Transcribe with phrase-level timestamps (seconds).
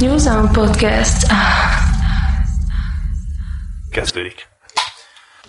[0.00, 1.26] New Sound Podcast.
[3.90, 4.48] Kezdődik.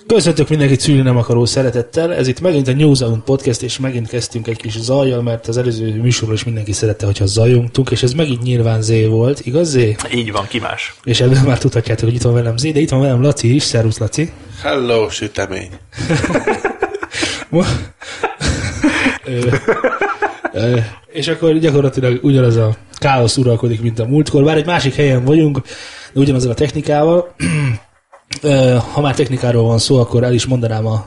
[0.08, 2.14] Köszöntök mindenkit szülni nem akaró szeretettel.
[2.14, 5.57] Ez itt megint a New Sound Podcast, és megint kezdtünk egy kis zajjal, mert az
[5.57, 9.96] előző műsorban is mindenki szerette, hogyha zajongtunk, és ez megint nyilván Zé volt, igaz Zé?
[10.14, 10.96] Így van, ki más?
[11.04, 13.64] És ebből már tudhatjátok, hogy itt van velem Zé, de itt van velem Laci is.
[13.64, 14.32] Szervusz, Laci.
[14.61, 15.70] Hello, sütemény.
[20.54, 24.43] Ö, és akkor gyakorlatilag ugyanaz a káosz uralkodik, mint a múltkor.
[24.43, 25.61] Bár egy másik helyen vagyunk,
[26.14, 27.36] de ugyanazzal a technikával.
[28.42, 31.06] Ö, Ha már technikáról van szó, akkor el is mondanám a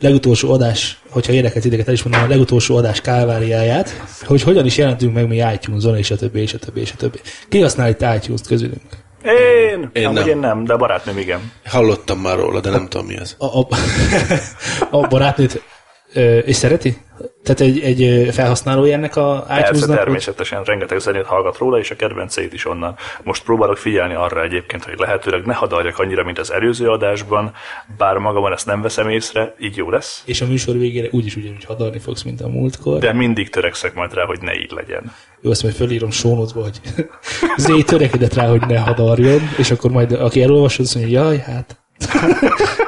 [0.00, 4.76] legutolsó adás, hogyha érdekelt titeket, el is mondanám a legutolsó adás káváriáját, hogy hogyan is
[4.76, 7.18] jelentünk meg mi iTunes-on, és a többi, és a többi, és a többi.
[7.48, 9.04] Ki használ itt iTunes-t közülünk?
[9.24, 9.90] Én?
[9.92, 10.28] Én Amúgy nem.
[10.28, 11.52] én nem, de barátnőm igen.
[11.64, 13.34] Hallottam már róla, de nem tudom mi az.
[13.38, 13.66] A, a,
[14.96, 15.62] a barátnőt,
[16.12, 16.96] ö, és szereti?
[17.46, 19.88] Tehát egy, egy felhasználója ennek a Persze, iTunes-nak?
[19.88, 22.96] hogy- természetesen rengeteg zenét hallgat róla, és a kedvenceit is onnan.
[23.22, 27.52] Most próbálok figyelni arra egyébként, hogy lehetőleg ne hadarjak annyira, mint az előző adásban,
[27.98, 30.22] bár magamon ezt nem veszem észre, így jó lesz.
[30.24, 32.98] És a műsor végére úgyis ugyanúgy hadarni fogsz, mint a múltkor.
[32.98, 35.12] De mindig törekszek majd rá, hogy ne így legyen.
[35.40, 36.80] Jó, azt majd fölírom sónodba, hogy
[37.56, 41.76] Zé törekedett rá, hogy ne hadarjon, és akkor majd aki elolvasod, azt mondja, jaj, hát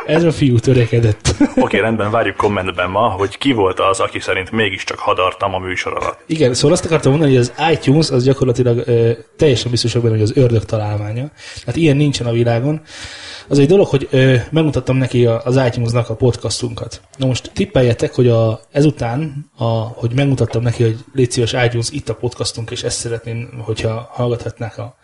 [0.06, 1.34] ez a fiú törekedett.
[1.56, 5.97] Oké, rendben, várjuk kommentben ma, hogy ki volt az, aki szerint mégiscsak hadartam a műsor
[5.97, 6.23] alatt.
[6.27, 10.20] Igen, szóval azt akartam mondani, hogy az iTunes az gyakorlatilag ö, teljesen biztos vagyok benne,
[10.20, 11.31] hogy az ördög találmánya.
[11.67, 12.81] Hát ilyen nincsen a világon.
[13.48, 17.01] Az egy dolog, hogy ö, megmutattam neki az iTunes-nak a podcastunkat.
[17.17, 22.09] Na most tippeljetek, hogy a, ezután, a, hogy megmutattam neki, hogy légy szíves iTunes, itt
[22.09, 24.97] a podcastunk, és ezt szeretném, hogyha hallgathatnák a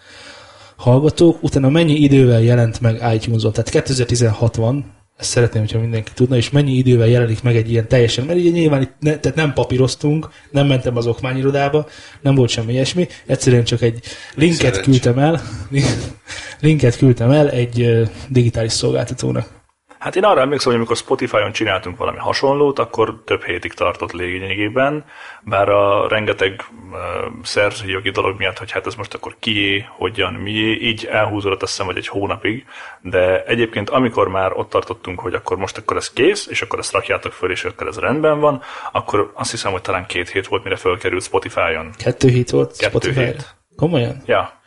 [0.84, 3.52] hallgatók, utána mennyi idővel jelent meg iTunes-on.
[3.52, 7.88] Tehát 2016 van, ezt szeretném, hogyha mindenki tudna, és mennyi idővel jelenik meg egy ilyen
[7.88, 11.86] teljesen, mert ugye nyilván itt ne, tehát nem papíroztunk, nem mentem az okmányirodába,
[12.20, 14.00] nem volt semmi ilyesmi, egyszerűen csak egy
[14.34, 14.90] linket Szerencsé.
[14.90, 15.42] küldtem el,
[16.60, 19.63] linket küldtem el egy digitális szolgáltatónak.
[20.04, 25.04] Hát én arra emlékszem, hogy amikor Spotify-on csináltunk valami hasonlót, akkor több hétig tartott lényegében,
[25.42, 26.98] bár a rengeteg uh,
[27.42, 31.70] szerzői jogi dolog miatt, hogy hát ez most akkor kié, hogyan, mié, így elhúzódott azt
[31.70, 32.66] hiszem, hogy egy hónapig,
[33.00, 36.92] de egyébként amikor már ott tartottunk, hogy akkor most akkor ez kész, és akkor ezt
[36.92, 38.62] rakjátok föl, és akkor ez rendben van,
[38.92, 41.90] akkor azt hiszem, hogy talán két hét volt, mire fölkerült Spotify-on.
[41.98, 43.24] Kettő hét volt Kettő Spotify-ra.
[43.24, 43.54] hét.
[43.76, 44.22] Komolyan?
[44.26, 44.62] Ja,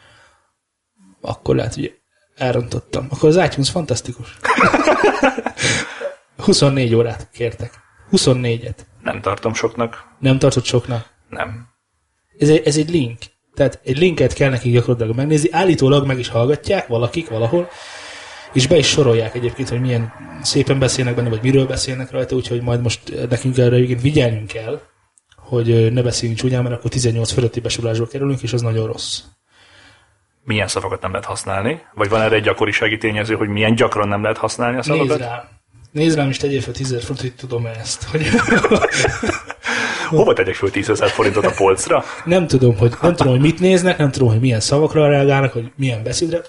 [1.21, 1.96] Akkor lehet, hogy
[2.37, 3.07] elrontottam.
[3.09, 4.37] Akkor az iTunes fantasztikus.
[6.37, 7.73] 24 órát kértek.
[8.11, 8.75] 24-et.
[9.01, 11.05] nem tartom soknak, Nem tartott soknak.
[11.29, 11.67] nem.
[12.37, 13.17] Ez egy, ez egy link.
[13.53, 15.51] Tehát egy linket kell nekik gyakorlatilag megnézni.
[15.51, 17.69] Állítólag meg is hallgatják valakik valahol,
[18.53, 22.61] és be is sorolják egyébként, hogy milyen szépen beszélnek benne, vagy miről beszélnek rajta, úgyhogy
[22.61, 24.81] majd most nekünk erre igen vigyelnünk kell,
[25.37, 29.21] hogy ö, ne beszéljünk csúnyán, mert akkor 18 fölötti besorolásba kerülünk, és az nagyon rossz.
[30.47, 31.81] Milyen szavakat nem lehet használni?
[31.93, 35.07] Vagy van erre egy gyakorisági tényező, hogy milyen gyakran nem lehet használni a szavakat?
[35.07, 35.43] Nézd rám.
[35.91, 38.03] Nézd rám, és tegyél fel 10 font, hogy tudom ezt.
[38.03, 38.27] Hogy
[40.09, 42.03] Hova tegyek föl 10 ezer forintot a polcra?
[42.25, 45.71] nem tudom, hogy nem tudom, hogy mit néznek, nem tudom, hogy milyen szavakra reagálnak, hogy
[45.75, 46.41] milyen beszédre.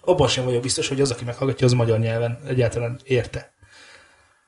[0.00, 3.52] Abban sem vagyok biztos, hogy az, aki meghallgatja, az magyar nyelven egyáltalán érte.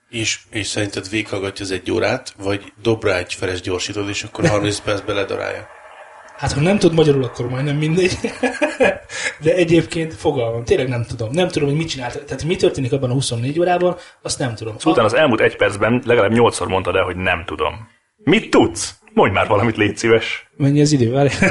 [0.08, 4.46] És, és szerinted végighallgatja az egy órát, vagy dob rá egy feles gyorsítod, és akkor
[4.46, 5.68] 30 percbe ledarálja.
[6.36, 8.18] Hát, ha nem tud magyarul, akkor majdnem mindegy.
[9.44, 11.28] De egyébként fogalmam, tényleg nem tudom.
[11.32, 12.24] Nem tudom, hogy mit csinált.
[12.24, 14.74] Tehát mi történik abban a 24 órában, azt nem tudom.
[14.84, 17.88] Utána az elmúlt egy percben legalább nyolcszor mondtad el, hogy nem tudom.
[18.16, 18.94] Mit tudsz?
[19.12, 20.50] Mondj már valamit, légy szíves.
[20.56, 21.10] Mennyi az idő?
[21.12, 21.28] Várj.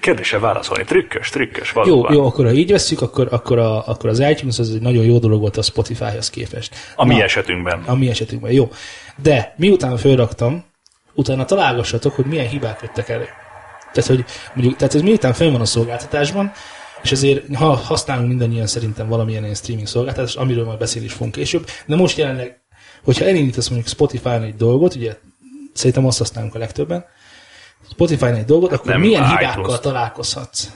[0.00, 0.84] Kérdése válaszolni.
[0.84, 2.12] Trükkös, trükkös, Jó, valóban.
[2.12, 5.18] jó, akkor ha így vesszük, akkor, akkor, a, akkor az iTunes az egy nagyon jó
[5.18, 6.74] dolog volt a Spotify-hoz képest.
[6.96, 7.82] A mi Na, esetünkben.
[7.86, 8.70] A mi esetünkben, jó.
[9.22, 10.64] De miután felraktam,
[11.18, 13.28] utána találgassatok, hogy milyen hibák jöttek elő.
[13.92, 14.24] Tehát, hogy
[14.54, 16.52] mondjuk, tehát ez miután fenn van a szolgáltatásban,
[17.02, 21.34] és ezért ha használunk mindannyian szerintem valamilyen ilyen streaming szolgáltatást, amiről majd beszélni is fogunk
[21.34, 22.60] később, de most jelenleg,
[23.04, 25.16] hogyha elindítasz mondjuk Spotify-on egy dolgot, ugye
[25.72, 27.04] szerintem azt használunk a legtöbben,
[27.90, 30.68] Spotify-on egy dolgot, akkor nem milyen hibákkal találkozhatsz?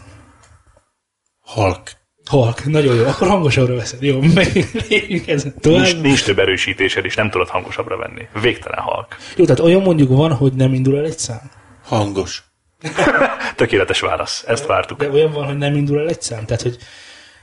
[1.40, 1.90] Halk.
[2.32, 4.02] Halk, nagyon jó, akkor hangosabbra veszed.
[4.02, 5.82] Jó, megyünk ezen tovább.
[5.82, 8.28] Nincs, nincs több erősítésed, és nem tudod hangosabbra venni.
[8.40, 9.16] Végtelen halk.
[9.36, 11.50] Jó, tehát olyan mondjuk van, hogy nem indul el egy szám.
[11.84, 12.42] Hangos.
[13.56, 14.44] Tökéletes válasz.
[14.46, 14.98] Ezt vártuk.
[14.98, 16.44] De olyan van, hogy nem indul el egy szám.
[16.44, 16.76] Tehát, hogy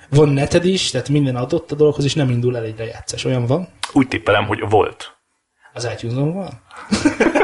[0.09, 3.25] van neted is, tehát minden adott a dologhoz, és nem indul el egy lejátszás.
[3.25, 3.67] Olyan van?
[3.93, 5.17] Úgy tippelem, hogy volt.
[5.73, 6.61] Az itunes van?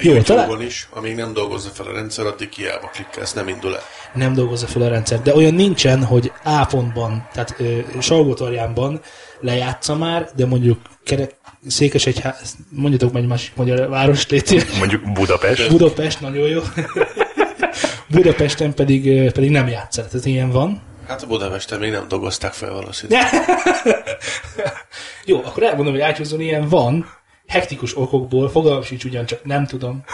[0.00, 3.82] Jó, talán is, amíg nem dolgozza fel a rendszer, addig hiába klikkelsz, nem indul el.
[4.14, 5.20] nem dolgozza fel a rendszer.
[5.22, 9.00] De olyan nincsen, hogy A pontban, tehát ö, Salgótarjánban
[9.40, 11.36] lejátsza már, de mondjuk kerek,
[11.66, 14.78] Székesegyház, mondjatok meg egy másik magyar város, szíves.
[14.78, 15.68] Mondjuk Budapest.
[15.70, 16.60] Budapest, nagyon jó.
[18.10, 20.08] Budapesten pedig, pedig nem játszott.
[20.10, 20.82] Tehát ilyen van.
[21.08, 23.26] Hát a Budapesten még nem dolgozták fel valószínűleg.
[25.24, 27.10] Jó, akkor elmondom, hogy iTunes-on ilyen van,
[27.48, 30.04] hektikus okokból, fogalmam sincs ugyancsak, nem tudom,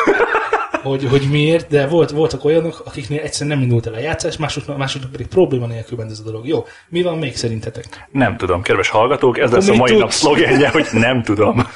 [0.83, 4.77] hogy, hogy miért, de volt, voltak olyanok, akiknél egyszerűen nem indult el a játszás, másoknak,
[4.77, 6.47] másoknak pedig probléma nélkül ment ez a dolog.
[6.47, 8.09] Jó, mi van még szerintetek?
[8.13, 10.01] Nem tudom, kedves hallgatók, ez lesz a mai tudsz?
[10.01, 11.67] nap szlogenje, hogy nem tudom.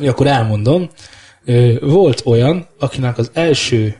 [0.00, 0.88] Ja, akkor elmondom.
[1.80, 3.96] Volt olyan, akinek az első,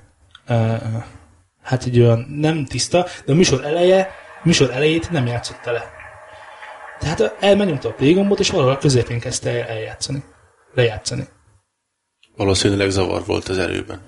[1.63, 4.11] hát egy olyan nem tiszta, de a műsor eleje,
[4.43, 5.91] műsor elejét nem játszott le.
[7.01, 10.23] Tehát elmenjünk a playgombot, és valahol a közepén kezdte el eljátszani.
[10.75, 11.29] Lejátszani.
[12.37, 14.01] Valószínűleg zavar volt az erőben.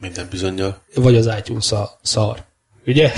[0.00, 0.82] Minden bizonyal.
[0.94, 2.44] Vagy az iTunes a szar.
[2.86, 3.12] Ugye?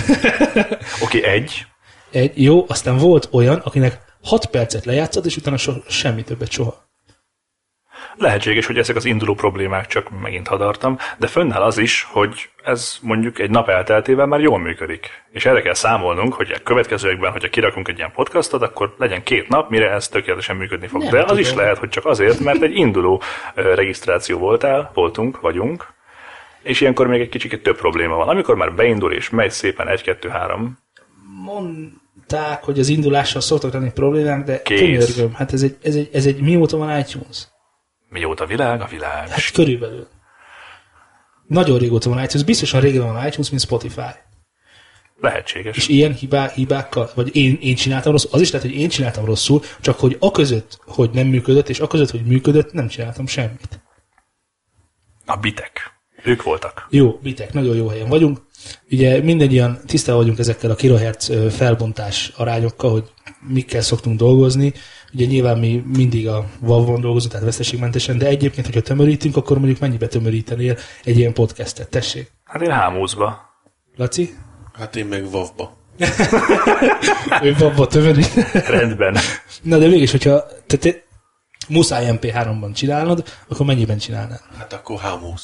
[1.04, 1.66] Oké, okay, egy.
[2.10, 6.90] Egy, jó, aztán volt olyan, akinek 6 percet lejátszott, és utána so, semmi többet soha.
[8.16, 12.98] Lehetséges, hogy ezek az induló problémák csak megint hadartam, de fönnáll az is, hogy ez
[13.02, 15.10] mondjuk egy nap elteltével már jól működik.
[15.30, 19.48] És erre kell számolnunk, hogy a következőekben, hogyha kirakunk egy ilyen podcastot, akkor legyen két
[19.48, 21.02] nap, mire ez tökéletesen működni fog.
[21.02, 21.38] Nem de az tudom.
[21.38, 23.22] is lehet, hogy csak azért, mert egy induló
[23.54, 25.86] regisztráció voltál, voltunk, vagyunk,
[26.62, 28.28] és ilyenkor még egy kicsit több probléma van.
[28.28, 30.78] Amikor már beindul és megy szépen 1, 2, 3,
[31.44, 36.26] Mondták, hogy az indulással szoktak lenni problémák, de könyörgöm, hát ez egy, ez egy, ez
[36.26, 37.51] egy mióta van iTunes?
[38.12, 39.28] Mióta világ, a világ.
[39.28, 40.08] Hát körülbelül.
[41.46, 44.14] Nagyon régóta van iTunes, biztosan régebben van iTunes, mint Spotify.
[45.20, 45.76] Lehetséges.
[45.76, 49.24] És ilyen hibá, hibákkal, vagy én, én csináltam rosszul, az is lehet, hogy én csináltam
[49.24, 53.80] rosszul, csak hogy aközött, hogy nem működött, és aközött, hogy működött, nem csináltam semmit.
[55.26, 56.00] A bitek.
[56.24, 56.86] Ők voltak.
[56.90, 58.38] Jó, bitek, nagyon jó helyen vagyunk.
[58.90, 63.04] Ugye mindannyian tisztában vagyunk ezekkel a kilohertz felbontás arányokkal, hogy
[63.48, 64.72] mikkel szoktunk dolgozni.
[65.14, 69.78] Ugye nyilván mi mindig a WAV-on dolgozunk, tehát veszteségmentesen, de egyébként, hogyha tömörítünk, akkor mondjuk
[69.78, 71.88] mennyibe tömörítenél egy ilyen podcastet?
[71.88, 72.32] Tessék.
[72.44, 73.40] Hát én hámúzba.
[73.96, 74.34] Laci?
[74.72, 75.80] Hát én meg Vavba.
[77.42, 78.34] Ő babba tömörít.
[78.52, 79.16] Rendben.
[79.62, 81.04] Na de mégis, hogyha te, te
[81.68, 84.40] muszáj MP3-ban csinálnod, akkor mennyiben csinálnád?
[84.58, 85.40] Hát akkor H20.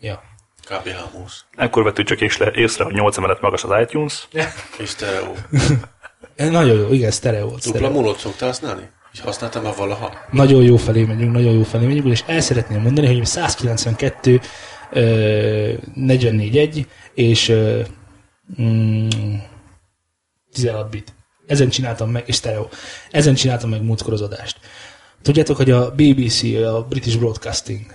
[0.00, 0.22] Ja.
[0.64, 0.88] Kb.
[0.88, 1.32] H20.
[1.56, 4.28] Ekkor vettük csak észre, észre, hogy 8 emelet magas az iTunes.
[4.78, 5.32] És stereo.
[6.50, 7.46] Nagyon jó, igen, sztereó.
[7.46, 7.90] Dupla sztereó.
[7.90, 8.88] monót szoktál használni?
[9.12, 10.12] És használtam már valaha?
[10.30, 14.40] Nagyon jó felé megyünk, nagyon jó felé megyünk, és el szeretném mondani, hogy 192
[14.90, 17.80] ö, 44.1 és ö,
[18.60, 19.08] mm,
[20.52, 21.14] 16 bit.
[21.46, 22.68] Ezen csináltam meg, és stereo.
[23.10, 24.58] Ezen csináltam meg múltkor az adást.
[25.22, 27.86] Tudjátok, hogy a BBC, a British Broadcasting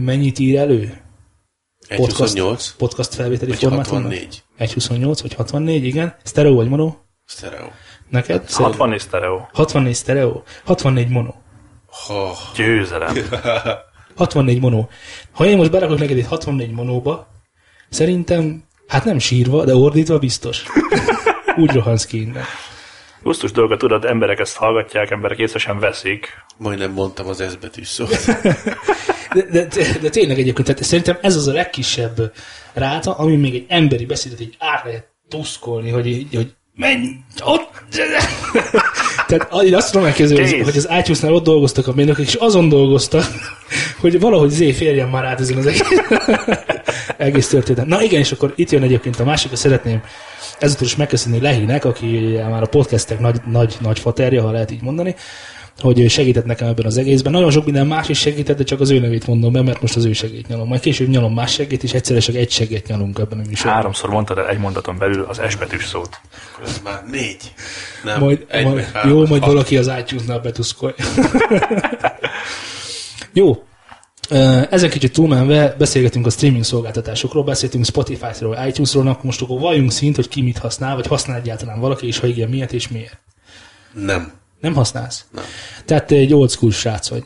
[0.00, 1.00] mennyit ír elő?
[1.96, 2.74] 128.
[2.76, 4.02] Podcast felvételi Vagy formátumban?
[4.02, 4.42] 64.
[4.58, 6.14] 1.28 vagy 64, igen.
[6.24, 6.94] Stereo vagy mono?
[7.26, 7.66] Stereo.
[8.08, 8.50] Neked?
[8.50, 9.48] 64 sztereó.
[9.52, 10.42] 64 stereo?
[10.64, 11.34] 64 mono.
[11.86, 13.16] Ha, Győzelem.
[14.16, 14.88] 64 monó.
[15.32, 17.26] Ha én most berakok neked egy 64 monóba,
[17.88, 20.64] szerintem, hát nem sírva, de ordítva biztos.
[21.56, 22.44] Úgy rohansz ki innen.
[23.22, 26.44] Gusztus dolga, tudod, emberek ezt hallgatják, emberek észre sem veszik.
[26.56, 28.10] majdnem mondtam az S betűs szót.
[29.34, 32.32] De, de, de, de tényleg egyébként, tehát szerintem ez az a legkisebb
[32.72, 37.06] ráta, ami még egy emberi beszédet így át lehet tuszkolni, hogy, így, hogy menj,
[37.44, 37.70] ott!
[39.26, 43.24] Tehát én azt tudom elképzelni, hogy- az iTunes-nál ott dolgoztak a mérnökök, és azon dolgoztak,
[44.00, 45.82] hogy valahogy zé férjen már át ezen az egész,
[47.16, 47.86] egész történet.
[47.86, 50.02] Na igen, és akkor itt jön egyébként a másik, szeretném
[50.58, 54.82] ezúttal is megköszönni Lehinek, aki már a podcastek nagy, nagy, nagy faterja, ha lehet így
[54.82, 55.14] mondani,
[55.78, 57.32] hogy segített nekem ebben az egészben.
[57.32, 59.96] Nagyon sok minden más is segített, de csak az ő nevét mondom be, mert most
[59.96, 60.68] az ő segít nyalom.
[60.68, 63.74] Majd később nyalom más segít, és egyszerre csak egy segít nyalunk ebben a műsorban.
[63.74, 66.20] Háromszor mondtad el egy mondaton belül az S betűs szót.
[66.64, 67.52] Ez már négy.
[68.04, 69.52] Nem, Majd, egy majd, három, jó, majd hat.
[69.52, 70.94] valaki az iTunes-nál betuszkolja.
[73.32, 73.62] jó.
[74.28, 79.92] Ö, Ezen kicsit túlmenve beszélgetünk a streaming szolgáltatásokról, beszéltünk Spotify-ról, iTunes-ról, akkor most akkor valljunk
[79.92, 83.18] szint, hogy ki mit használ, vagy használ egyáltalán valaki, és ha igen, miért és miért.
[83.92, 84.32] Nem.
[84.62, 85.24] Nem használsz?
[85.30, 85.44] Nem.
[85.84, 87.24] Tehát te egy old school srác vagy.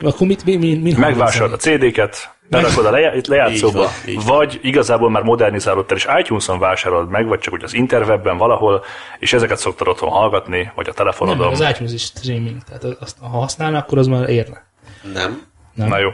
[0.00, 4.24] Akkor mit, mi, mi, mi Megvásárolod a CD-ket, berakod a lejá- lejátszóba, Így van, így
[4.24, 8.84] vagy igazából már modernizálódtál, és iTunes-on vásárolod meg, vagy csak úgy az interwebben valahol,
[9.18, 11.48] és ezeket szoktad otthon hallgatni, vagy a Nem, telefonodon.
[11.48, 14.66] mert az iTunes is streaming, tehát azt, ha használna, akkor az már érne.
[15.12, 15.42] Nem.
[15.74, 15.88] Nem.
[15.88, 16.08] Na jó.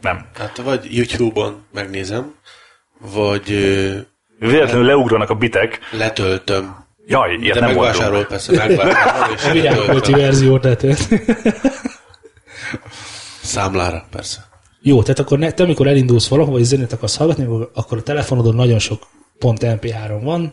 [0.00, 0.26] Nem.
[0.38, 2.34] Hát vagy YouTube-on megnézem,
[3.14, 3.48] vagy
[4.38, 5.78] Véletlenül leugranak a bitek.
[5.90, 6.81] letöltöm.
[7.06, 10.18] Jaj, ilyet De nem megvásárol persze, megvásárol, és letöltöm.
[10.20, 11.08] verziót letölt.
[13.42, 14.44] Számlára, persze.
[14.82, 17.44] Jó, tehát akkor ne, te amikor elindulsz valahova, és zenét akarsz hallgatni,
[17.74, 19.02] akkor- a telefonodon nagyon sok
[19.38, 20.52] pont MP3 van,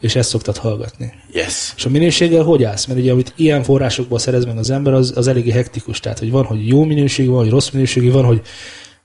[0.00, 1.12] és ezt szoktad hallgatni.
[1.32, 1.72] Yes.
[1.76, 2.86] És a minőséggel hogy állsz?
[2.86, 6.00] Mert ugye, amit ilyen forrásokból szerez meg az ember, az, az eléggé hektikus.
[6.00, 8.40] Tehát, hogy van, hogy jó minőségű, van, hogy rossz minőségű, van, hogy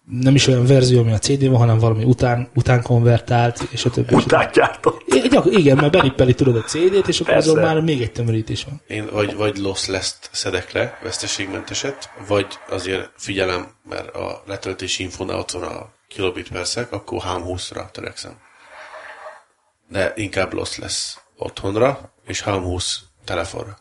[0.06, 3.90] nem is olyan verzió, ami a CD van, hanem valami után, után konvertált, és a
[3.90, 4.16] többi.
[4.16, 5.02] Után gyártott.
[5.46, 7.50] Igen, mert belippeli tudod a CD-t, és akkor Persze.
[7.50, 8.82] azon már még egy tömörítés van.
[8.88, 15.52] Én vagy, vagy lossless szedek le, veszteségmenteset, vagy azért figyelem, mert a letöltési infónál ott
[15.52, 18.38] van a kilobit per szek, akkor HAM 20-ra törekszem.
[19.90, 23.78] De inkább lossless otthonra, és HAM 20 telefonra.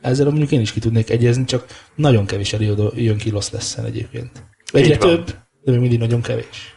[0.00, 4.30] Ezzel mondjuk én is ki tudnék egyezni, csak nagyon kevés előadó jön ki lesz egyébként.
[4.72, 6.76] Egyre több, de még mindig nagyon kevés.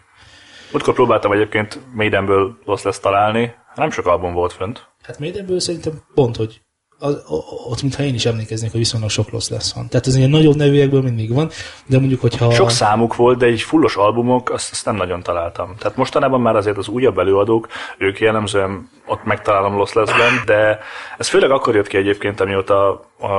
[0.72, 3.54] Múltkor próbáltam egyébként Maidenből Lost lesz találni.
[3.76, 4.88] Nem sok album volt fönt.
[5.02, 6.62] Hát Maidenből szerintem pont, hogy
[7.00, 7.24] az,
[7.70, 9.88] ott mintha én is emlékeznék, hogy viszonylag sok Lost lesz van.
[9.90, 11.50] Tehát az ilyen nagyobb nevűekből mindig van,
[11.86, 12.52] de mondjuk, hogyha...
[12.52, 15.76] Sok számuk volt, de egy fullos albumok, azt, azt nem nagyon találtam.
[15.78, 20.80] Tehát mostanában már azért az újabb előadók, ők jellemzően ott megtalálom Lost Less-ben, de
[21.18, 23.30] ez főleg akkor jött ki egyébként, amióta a,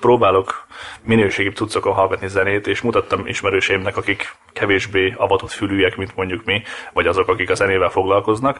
[0.00, 0.66] próbálok
[1.02, 7.06] minőségi cuccokon hallgatni zenét, és mutattam ismerőseimnek, akik kevésbé avatott fülűek, mint mondjuk mi, vagy
[7.06, 8.58] azok, akik a zenével foglalkoznak,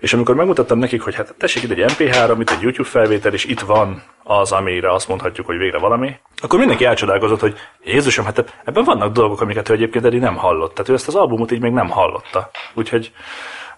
[0.00, 3.44] és amikor megmutattam nekik, hogy hát tessék itt egy MP3, itt egy YouTube felvétel, és
[3.44, 8.60] itt van az, amire azt mondhatjuk, hogy végre valami, akkor mindenki elcsodálkozott, hogy Jézusom, hát
[8.64, 10.74] ebben vannak dolgok, amiket ő egyébként eddig nem hallott.
[10.74, 12.50] Tehát ő ezt az albumot így még nem hallotta.
[12.74, 13.12] Úgyhogy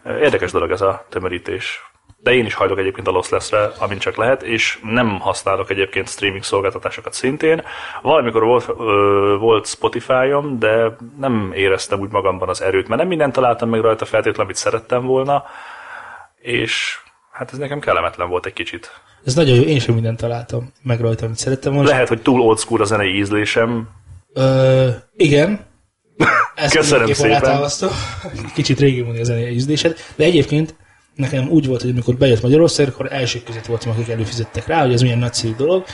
[0.02, 1.90] eh, érdekes dolog ez a tömörítés.
[2.22, 6.42] De én is hajlok egyébként a Lossless-re, amint csak lehet, és nem használok egyébként streaming
[6.42, 7.62] szolgáltatásokat szintén.
[8.02, 13.32] Valamikor volt, ö, volt Spotify-om, de nem éreztem úgy magamban az erőt, mert nem mindent
[13.32, 15.44] találtam meg rajta feltétlenül, amit szerettem volna,
[16.40, 16.96] és
[17.32, 18.90] hát ez nekem kellemetlen volt egy kicsit.
[19.24, 21.88] Ez nagyon jó, én sem mindent találtam meg rajta, amit szerettem volna.
[21.88, 23.88] Lehet, hogy túl old school a zenei ízlésem.
[24.32, 25.66] Ö, igen.
[26.54, 27.68] Ezt Köszönöm szépen.
[28.54, 29.96] Kicsit régi mondja a zenei ízlésed.
[30.16, 30.74] De egyébként
[31.14, 34.92] nekem úgy volt, hogy amikor bejött Magyarország, akkor elsők között voltam, akik előfizettek rá, hogy
[34.92, 35.84] ez milyen nagyszerű dolog.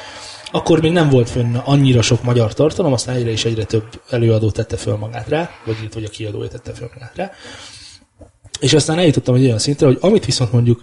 [0.51, 4.51] Akkor még nem volt fönn annyira sok magyar tartalom, aztán egyre és egyre több előadó
[4.51, 7.31] tette föl magát rá, vagy, vagy a kiadója tette föl magát rá.
[8.61, 10.83] És aztán eljutottam egy olyan szintre, hogy amit viszont mondjuk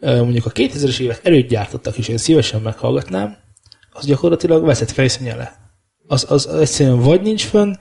[0.00, 3.36] mondjuk a 2000-es évek előtt gyártottak, és én szívesen meghallgatnám,
[3.90, 5.56] az gyakorlatilag veszett fejszínyele.
[6.06, 7.74] Az, az egyszerűen vagy nincs fönn,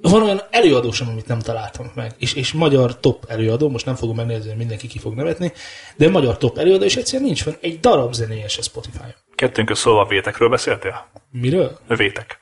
[0.00, 3.94] van olyan előadó sem, amit nem találtam meg, és, és magyar top előadó, most nem
[3.94, 5.52] fogom megnézni, hogy mindenki ki fog nevetni,
[5.96, 9.14] de magyar top előadó, és egyszerűen nincs fönn egy darab zenéje se Spotify-on.
[9.34, 11.10] Kettőnk szólva vétekről beszéltél?
[11.30, 11.78] Miről?
[11.88, 12.40] Vétek.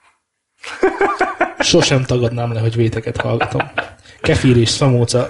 [1.58, 3.70] Sosem tagadnám le, hogy véteket hallgatom.
[4.26, 5.28] Kefir és szamóca.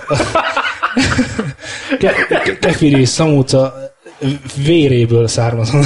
[1.99, 3.75] Ke- ke- kefir és szamóca
[4.65, 5.81] véréből származom.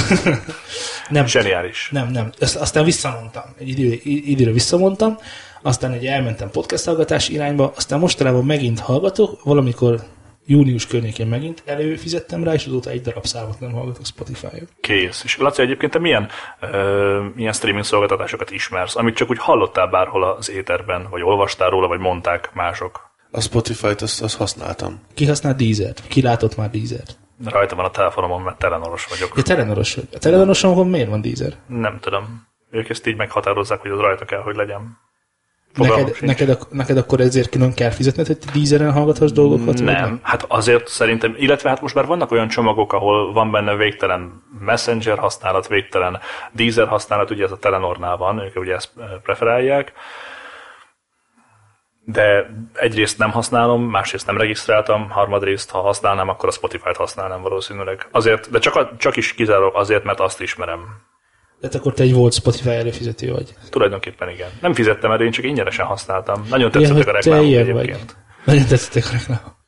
[1.09, 1.89] Nem, Zseniális.
[1.91, 2.31] nem, nem.
[2.39, 3.43] Ezt aztán visszamondtam.
[3.59, 5.17] Egy idő, időre visszamondtam,
[5.61, 10.03] aztán egy elmentem podcast hallgatás irányba, aztán mostanában megint hallgatok, valamikor
[10.45, 14.67] június környékén megint előfizettem rá, és azóta egy darab számot nem hallgatok Spotify-on.
[14.81, 15.23] Kész.
[15.23, 16.29] És Laci, egyébként te milyen,
[16.59, 21.87] ö, milyen streaming szolgáltatásokat ismersz, amit csak úgy hallottál bárhol az éterben, vagy olvastál róla,
[21.87, 23.09] vagy mondták mások?
[23.31, 24.99] A Spotify-t azt, azt használtam.
[25.13, 26.07] Ki használ Deezer-t?
[26.07, 27.17] Ki látott már Deezer-t?
[27.45, 29.33] Rajta van a telefonomon, mert telenoros vagyok.
[29.35, 30.07] Ja, telenoros vagy.
[30.13, 31.53] A telenoroson még van Deezer?
[31.67, 32.47] Nem tudom.
[32.71, 34.97] Ők ezt így meghatározzák, hogy az rajta kell, hogy legyen.
[35.75, 39.65] Neked, neked, ak- neked, akkor ezért külön kell fizetned, hogy te Deezeren hallgathass dolgokat?
[39.65, 43.75] vagy Nem, hát azért szerintem, illetve hát most már vannak olyan csomagok, ahol van benne
[43.75, 46.19] végtelen Messenger használat, végtelen
[46.51, 49.93] Deezer használat, ugye ez a Telenornál van, ők ugye ezt eh, preferálják,
[52.05, 58.07] de egyrészt nem használom, másrészt nem regisztráltam, harmadrészt, ha használnám, akkor a Spotify-t használnám valószínűleg.
[58.11, 61.09] Azért, de csak, a, csak is kizárólag azért, mert azt ismerem.
[61.61, 63.53] Tehát akkor te egy volt Spotify előfizető vagy.
[63.69, 64.49] Tulajdonképpen igen.
[64.61, 66.45] Nem fizettem erre, én csak ingyenesen használtam.
[66.49, 67.71] Nagyon tetszettek a te reklámok egyébként.
[67.75, 67.95] vagy.
[68.45, 69.59] Nagyon tetszettek a reklámok.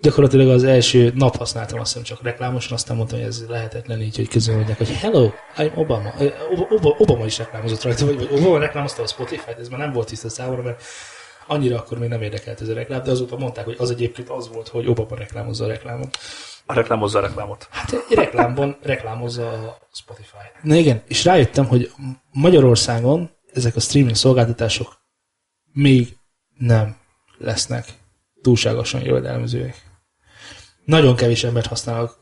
[0.00, 4.16] Gyakorlatilag az első nap használtam azt hiszem csak reklámosan, aztán mondtam, hogy ez lehetetlen így,
[4.16, 6.12] hogy közölődnek, hogy hello, I'm Obama.
[6.18, 9.92] Ö, Ob- Ob- Obama is reklámozott rajta, vagy Obama reklámozta a Spotify-t, ez már nem
[9.92, 10.82] volt tiszta számomra, mert
[11.46, 14.48] annyira akkor még nem érdekelt ez a reklám, de azóta mondták, hogy az egyébként az
[14.52, 16.18] volt, hogy Obama reklámozza a reklámot.
[16.66, 17.68] A reklámozza a reklámot.
[17.70, 20.36] Hát egy reklámban reklámozza a Spotify.
[20.62, 21.90] Na igen, és rájöttem, hogy
[22.32, 24.96] Magyarországon ezek a streaming szolgáltatások
[25.72, 26.16] még
[26.58, 26.96] nem
[27.38, 27.86] lesznek
[28.42, 29.84] túlságosan jövedelmezőek.
[30.84, 32.18] Nagyon kevés embert használok,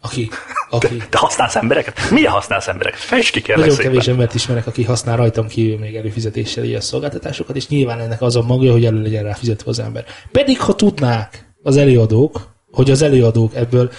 [0.00, 0.30] aki,
[0.70, 2.10] aki Te használsz embereket?
[2.10, 3.00] Milyen használsz embereket?
[3.00, 3.90] Fejtsd ki kérlek nagyon szépen.
[3.90, 8.36] kevés embert ismerek, aki használ rajtam kívül még előfizetéssel ilyen szolgáltatásokat, és nyilván ennek az
[8.36, 10.04] a magja, hogy elő legyen rá fizetve az ember.
[10.32, 13.90] Pedig, ha tudnák az előadók, hogy az előadók ebből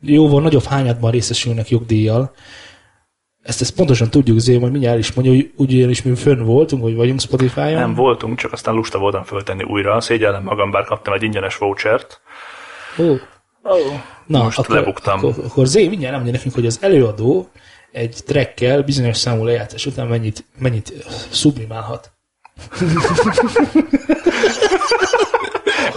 [0.00, 2.32] jóval nagyobb hányadban részesülnek jogdíjjal,
[3.42, 6.94] ezt, ezt pontosan tudjuk, Zé, majd mindjárt is mondja, hogy ugyanis mi fönn voltunk, vagy
[6.94, 7.72] vagyunk Spotify-on.
[7.72, 10.00] Nem voltunk, csak aztán lusta voltam föltenni újra.
[10.00, 12.20] Szégyellem magam, bár kaptam egy ingyenes vouchert.
[12.98, 13.14] Ó,
[13.62, 13.78] Oh.
[14.26, 15.18] Na, Most akkor, lebuktam.
[15.18, 17.48] Akkor, akkor Zé, mindjárt elmondja nekünk, hogy az előadó
[17.92, 20.92] egy trackkel bizonyos számú lejátszás után mennyit, mennyit
[21.30, 22.12] szublimálhat.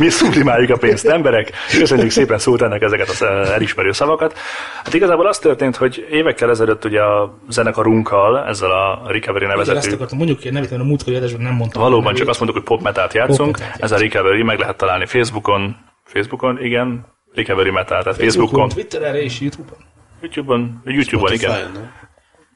[0.01, 1.51] Mi szublimáljuk a pénzt, emberek.
[1.79, 4.37] Köszönjük szépen Szultánnak ezeket az eh, elismerő szavakat.
[4.83, 9.67] Hát igazából az történt, hogy évekkel ezelőtt ugye a zenekarunkkal, ezzel a Recovery Igen, azt
[9.67, 11.81] nevezetű, akartam, mondjuk a nevét, mert a múltkori adásban nem mondtam.
[11.81, 13.57] valóban csak azt mondtuk, hogy pop metalt játszunk.
[13.57, 15.75] Pop Ez a Recovery, meg lehet találni Facebookon.
[16.03, 17.05] Facebookon, igen.
[17.33, 19.77] Recovery metal, tehát Facebookon, Twitteren és YouTube-on.
[20.21, 21.91] YouTube-on, YouTube-on, igen.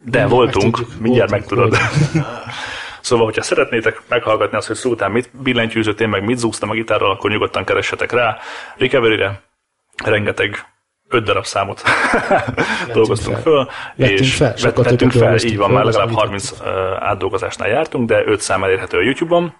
[0.06, 1.78] De voltunk, tudjuk, mindjárt voltunk, megtudod.
[3.06, 7.12] szóval, hogyha szeretnétek meghallgatni azt, hogy Szultán mit billentyűzött, én meg mit zúztam a gitárral,
[7.12, 8.38] akkor nyugodtan keressetek rá.
[8.78, 9.42] Recovery-re
[10.04, 10.66] rengeteg
[11.10, 11.84] öt darab számot
[12.94, 13.44] dolgoztunk fel.
[13.44, 16.68] föl, Vettünk és fel, vettünk fel, így van, föl, már legalább mit 30 uh,
[17.00, 19.54] átdolgozásnál jártunk, de 5 szám elérhető a YouTube-on.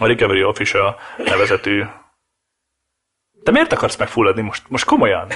[0.00, 1.84] A Recovery Official nevezetű
[3.42, 4.62] de miért akarsz megfulladni most?
[4.68, 5.28] Most komolyan?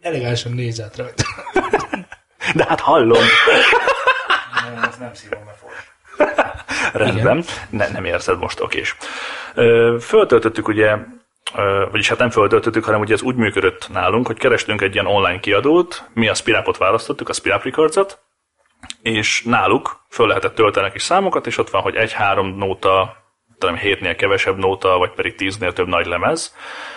[0.00, 1.24] Elegánsan néz át rajta.
[2.54, 3.22] De hát hallom.
[4.88, 5.54] Ez nem szívom meg
[6.92, 8.96] Rendben, ne, nem érzed most, okés.
[10.00, 10.96] Föltöltöttük ugye,
[11.90, 15.40] vagyis hát nem föltöltöttük, hanem ugye ez úgy működött nálunk, hogy kerestünk egy ilyen online
[15.40, 18.18] kiadót, mi a Spirapot választottuk, a Spirap Records-ot,
[19.02, 23.16] és náluk föl lehetett tölteni a kis számokat, és ott van, hogy egy-három nóta,
[23.58, 26.56] talán hétnél kevesebb nóta, vagy pedig tíznél több nagy lemez.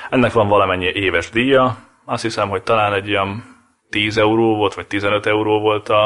[0.10, 3.44] Ennek van valamennyi éves díja, azt hiszem, hogy talán egy ilyen
[3.90, 6.06] 10 euró volt, vagy 15 euró volt a,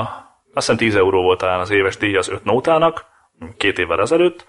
[0.54, 3.06] azt hiszem 10 euró volt talán az éves díja az öt nótának,
[3.58, 4.46] két évvel ezelőtt,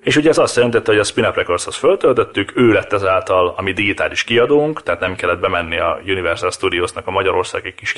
[0.00, 3.72] és ugye ez azt jelentette, hogy a Spin-Up Records-hoz föltöltöttük, ő lett ezáltal a mi
[3.72, 7.92] digitális kiadónk, tehát nem kellett bemenni a Universal Studios-nak a Magyarországi kis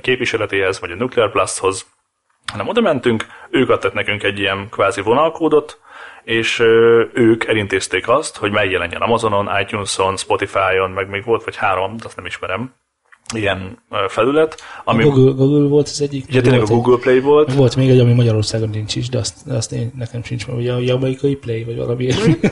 [0.00, 1.86] képviseletéhez, vagy a Nuclear Blasthoz,
[2.52, 5.80] hanem oda mentünk, ők adtak nekünk egy ilyen kvázi vonalkódot,
[6.24, 6.58] és
[7.12, 12.16] ők elintézték azt, hogy megjelenjen Amazonon, iTunes-on, Spotify-on, meg még volt vagy három, de azt
[12.16, 12.74] nem ismerem,
[13.34, 16.24] ilyen felület, ami Google, Google volt az egyik.
[16.28, 19.46] ugye tényleg a Google Play volt, Volt még egy, ami Magyarországon nincs is, de azt,
[19.48, 20.56] azt én, nekem sincs meg.
[20.56, 22.36] Ugye a jamaikai play, vagy valami ilyesmi.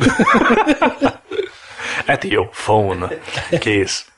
[2.07, 3.09] Etio, phone,
[3.61, 4.09] kész.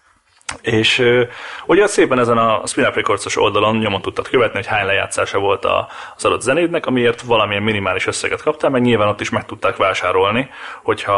[0.60, 1.24] És ö,
[1.66, 5.64] ugye szépen ezen a Spin Up Records-os oldalon nyomon tudtad követni, hogy hány lejátszása volt
[5.64, 9.76] a- az adott zenédnek, amiért valamilyen minimális összeget kaptál, meg nyilván ott is meg tudták
[9.76, 10.48] vásárolni,
[10.82, 11.14] hogyha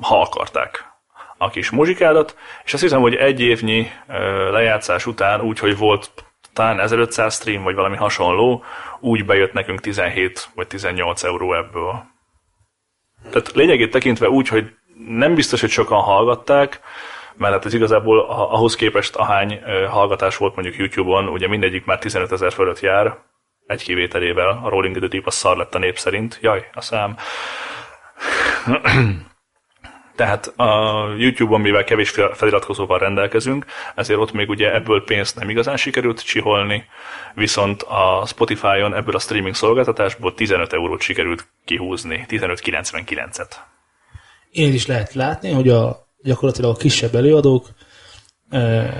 [0.00, 0.84] ha akarták
[1.38, 3.90] a kis muzsikádat, és azt hiszem, hogy egy évnyi
[4.50, 6.10] lejátszás után, úgy, hogy volt
[6.52, 8.64] talán 1500 stream, vagy valami hasonló,
[9.00, 12.02] úgy bejött nekünk 17 vagy 18 euró ebből.
[13.30, 14.74] Tehát lényegét tekintve úgy, hogy
[15.08, 16.80] nem biztos, hogy sokan hallgatták,
[17.36, 21.98] mert hát ez igazából a- ahhoz képest ahány hallgatás volt mondjuk YouTube-on, ugye mindegyik már
[21.98, 23.16] 15 ezer fölött jár,
[23.66, 26.38] egy kivételével, a Rolling in the Deep az szar lett a nép szerint.
[26.40, 27.16] Jaj, a szám.
[30.18, 35.50] Tehát a YouTube-on, mivel kevés fel- feliratkozóval rendelkezünk, ezért ott még ugye ebből pénzt nem
[35.50, 36.84] igazán sikerült csiholni,
[37.34, 43.50] viszont a Spotify-on ebből a streaming szolgáltatásból 15 eurót sikerült kihúzni, 15,99-et.
[44.50, 47.66] Én is lehet látni, hogy a gyakorlatilag a kisebb előadók
[48.50, 48.90] e,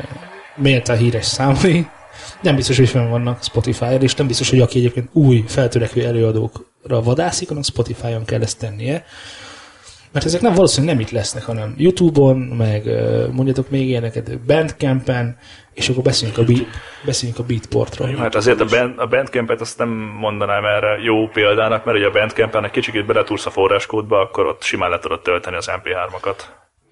[0.57, 1.87] méltán híres számai,
[2.43, 7.03] nem biztos, hogy fenn vannak Spotify-on, és nem biztos, hogy aki egyébként új, feltörekvő előadókra
[7.03, 9.05] vadászik, annak Spotify-on kell ezt tennie.
[10.13, 12.85] Mert ezek nem valószínűleg nem itt lesznek, hanem YouTube-on, meg
[13.33, 15.37] mondjatok még ilyeneket, Bandcampen,
[15.75, 16.67] és akkor beszéljünk a, beat,
[17.05, 18.17] beszéljünk a Beatportról.
[18.17, 19.89] Hát azért a, band, a Bandcampet azt nem
[20.21, 24.63] mondanám erre jó példának, mert ugye a Bandcampen egy kicsit beletúrsz a forráskódba, akkor ott
[24.63, 26.37] simán le tudod tölteni az MP3-akat.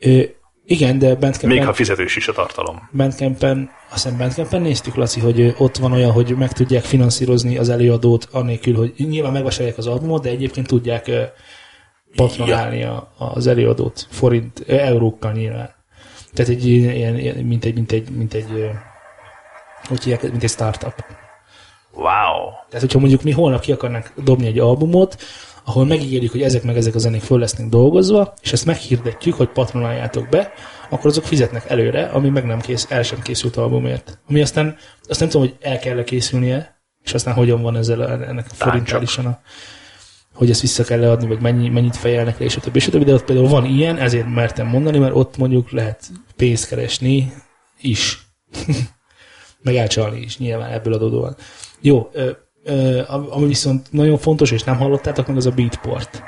[0.01, 0.23] Ö,
[0.65, 1.49] igen, de Bandcampen...
[1.49, 2.89] Még ha fizetős is a tartalom.
[2.93, 7.69] Bandcampen, azt hiszem Bandcampen néztük, Laci, hogy ott van olyan, hogy meg tudják finanszírozni az
[7.69, 11.11] előadót, anélkül, hogy nyilván megvásárolják az albumot, de egyébként tudják
[12.17, 15.75] patronálni a, az előadót forint, eurókkal nyilván.
[16.33, 18.71] Tehát egy ilyen, ilyen mint egy, mint egy, mint egy,
[19.89, 21.05] hogy hívják, mint egy startup.
[21.93, 22.51] Wow!
[22.69, 25.17] Tehát, hogyha mondjuk mi holnap ki akarnánk dobni egy albumot,
[25.65, 29.49] ahol megígérjük, hogy ezek meg ezek a zenék föl lesznek dolgozva, és ezt meghirdetjük, hogy
[29.49, 30.53] patronáljátok be,
[30.89, 34.19] akkor azok fizetnek előre, ami meg nem kész, el sem készült albumért.
[34.29, 34.77] Ami aztán,
[35.09, 39.03] azt nem tudom, hogy el kell készülnie, és aztán hogyan van ezzel ennek a forinttal
[39.03, 39.41] is a,
[40.37, 42.91] hogy ezt vissza kell leadni, vagy mennyi, mennyit fejelnek le, és a többi, és a
[42.91, 47.33] többi, de ott például van ilyen, ezért mertem mondani, mert ott mondjuk lehet pénzt keresni
[47.81, 48.27] is.
[49.63, 51.37] meg elcsalni is, nyilván ebből adódóan.
[51.81, 52.31] Jó, ö,
[52.65, 56.23] ö, ami viszont nagyon fontos, és nem hallottátok meg, az a beatport.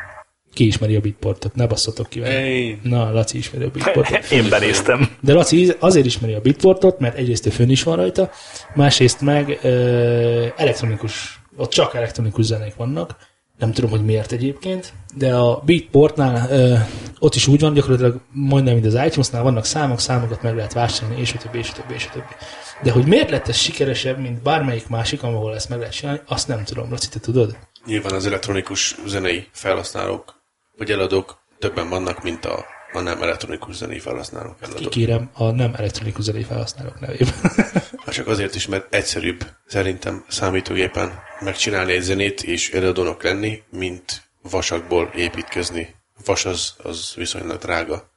[0.52, 1.54] Ki ismeri a beatportot?
[1.54, 2.76] Ne basszatok ki vele.
[2.82, 4.30] Na, Laci ismeri a beatportot.
[4.38, 5.16] Én benéztem.
[5.20, 8.30] De Laci azért ismeri a beatportot, mert egyrészt ő fönn is van rajta,
[8.74, 13.16] másrészt meg ö, elektronikus, ott csak elektronikus zenék vannak,
[13.58, 16.74] nem tudom, hogy miért egyébként, de a Beatportnál ö,
[17.18, 21.20] ott is úgy van, gyakorlatilag majdnem, mint az iTunes-nál vannak számok, számokat meg lehet vásárolni,
[21.20, 22.34] és a többi, és a többi, és a többi.
[22.82, 26.48] De hogy miért lett ez sikeresebb, mint bármelyik másik, ahol ezt meg lehet csinálni, azt
[26.48, 26.90] nem tudom.
[26.90, 27.56] Laci, te tudod?
[27.86, 30.34] Nyilván az elektronikus zenei felhasználók,
[30.76, 34.80] vagy eladók többen vannak, mint a, a nem elektronikus zenei felhasználók eladók.
[34.80, 37.34] Kikérem a nem elektronikus zenei felhasználók nevében.
[38.04, 44.22] Hát csak azért is, mert egyszerűbb szerintem számítógépen megcsinálni egy zenét és eladónak lenni, mint
[44.42, 45.94] vasakból építkezni.
[46.24, 48.10] Vas az, az viszonylag drága.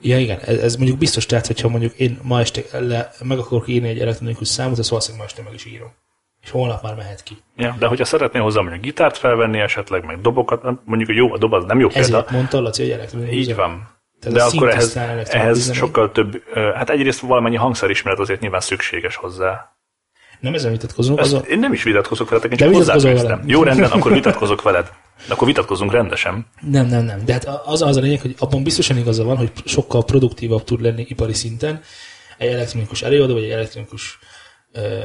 [0.00, 3.68] Ja, igen, ez, ez mondjuk biztos tehát, hogyha mondjuk én ma este le, meg akarok
[3.68, 5.92] írni egy elektronikus számot, azt valószínűleg ma este meg is írom.
[6.42, 7.36] És holnap már mehet ki.
[7.56, 11.52] Ja, de hogyha szeretnél hozzá mondjuk gitárt felvenni esetleg, meg dobokat, mondjuk jó, a dob
[11.52, 12.16] az nem jó példa.
[12.18, 13.56] Ezért mondta Laci, hogy elektronikus Így zene.
[13.56, 13.93] van.
[14.24, 16.42] Tehát De akkor ehhez, ehhez sokkal több,
[16.74, 19.72] hát egyrészt valamennyi hangszerismeret azért nyilván szükséges hozzá.
[20.40, 23.42] Nem ezen vitatkozunk, az Ezt a, én nem is vitatkozok veled, én csak hozzáfűztem.
[23.46, 24.92] Jó, rendben, akkor vitatkozok veled.
[25.28, 26.46] Akkor vitatkozunk rendesen.
[26.60, 27.24] Nem, nem, nem.
[27.24, 30.80] De hát az az a lényeg, hogy abban biztosan igaza van, hogy sokkal produktívabb tud
[30.80, 31.80] lenni ipari szinten
[32.38, 34.18] egy elektronikus előadó, vagy egy elektronikus
[34.72, 34.98] ö,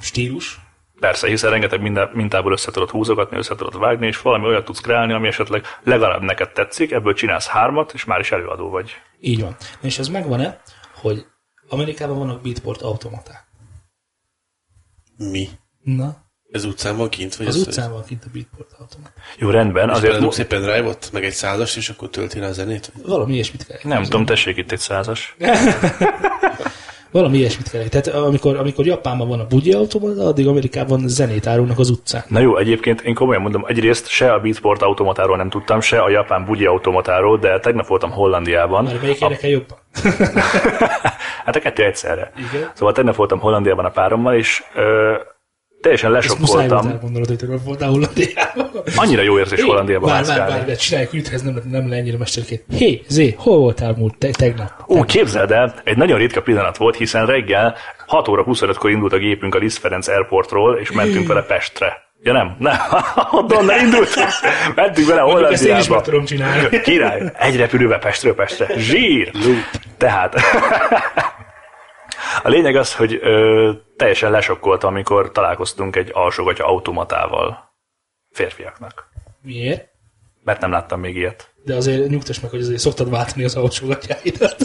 [0.00, 0.60] stílus.
[1.00, 4.80] Persze, hiszen rengeteg minden, mintából össze tudod húzogatni, össze tudod vágni, és valami olyat tudsz
[4.80, 8.90] kreálni, ami esetleg legalább neked tetszik, ebből csinálsz hármat, és már is előadó vagy.
[9.20, 9.56] Így van.
[9.80, 10.60] És ez megvan-e,
[10.94, 11.26] hogy
[11.68, 13.46] Amerikában vannak beatport automaták?
[15.16, 15.48] Mi?
[15.82, 16.16] Na,
[16.50, 17.36] Ez utcán van kint?
[17.36, 19.12] Vagy az ez- utcán van kint a beatport automat.
[19.38, 22.52] Jó, rendben, És azért mo- egy pendrive-ot, meg egy százast, és akkor tölti rá a
[22.52, 22.92] zenét?
[23.04, 23.78] Valami ilyesmit kell.
[23.82, 25.36] nem tudom, tessék itt egy százas.
[27.10, 27.88] Valami ilyesmit kell.
[27.88, 32.22] Tehát amikor, amikor Japánban van a bugyi automata, addig Amerikában zenét árulnak az utcán.
[32.28, 36.08] Na jó, egyébként én komolyan mondom, egyrészt se a Beatport automatáról nem tudtam, se a
[36.08, 38.84] japán bugyi automatáról, de tegnap voltam Hollandiában.
[38.84, 39.78] Már melyik érdekel jobban?
[41.44, 42.32] Hát a kettő egyszerre.
[42.36, 42.70] Igen.
[42.74, 45.14] Szóval tegnap voltam Hollandiában a párommal, és ö,
[45.80, 47.24] teljesen Ezt muszáj volt lesokkoltam.
[47.28, 48.70] hogy tegnap voltál Hollandiában.
[48.96, 50.52] Annyira jó érzés Hollandiában mászkálni.
[50.52, 52.62] várj, de csináljuk ez nem, nem le ennyire mesterként.
[52.76, 54.84] Hé, Zé, hol voltál múlt te, tegnap?
[54.88, 59.18] Ó, képzeld el, egy nagyon ritka pillanat volt, hiszen reggel 6 óra 25-kor indult a
[59.18, 62.06] gépünk a Liszt Ferenc Airportról, és mentünk vele Pestre.
[62.22, 62.76] Ja nem, nem,
[63.50, 64.28] onnan indultunk,
[64.74, 66.00] mentünk vele Mondjuk ezt én is meg Hollandiába.
[66.02, 66.80] tudom csinálni.
[66.80, 68.66] Király, egy repülővel Pestről Pestre.
[68.76, 69.30] Zsír!
[69.96, 70.34] Tehát
[72.48, 77.74] a lényeg az, hogy ö, teljesen lesokkoltam, amikor találkoztunk egy alsógatya automatával
[78.30, 79.08] férfiaknak.
[79.42, 79.88] Miért?
[80.44, 81.54] Mert nem láttam még ilyet.
[81.64, 84.56] De azért nyugtass meg, hogy azért szoktad váltani az alsógatjáidat.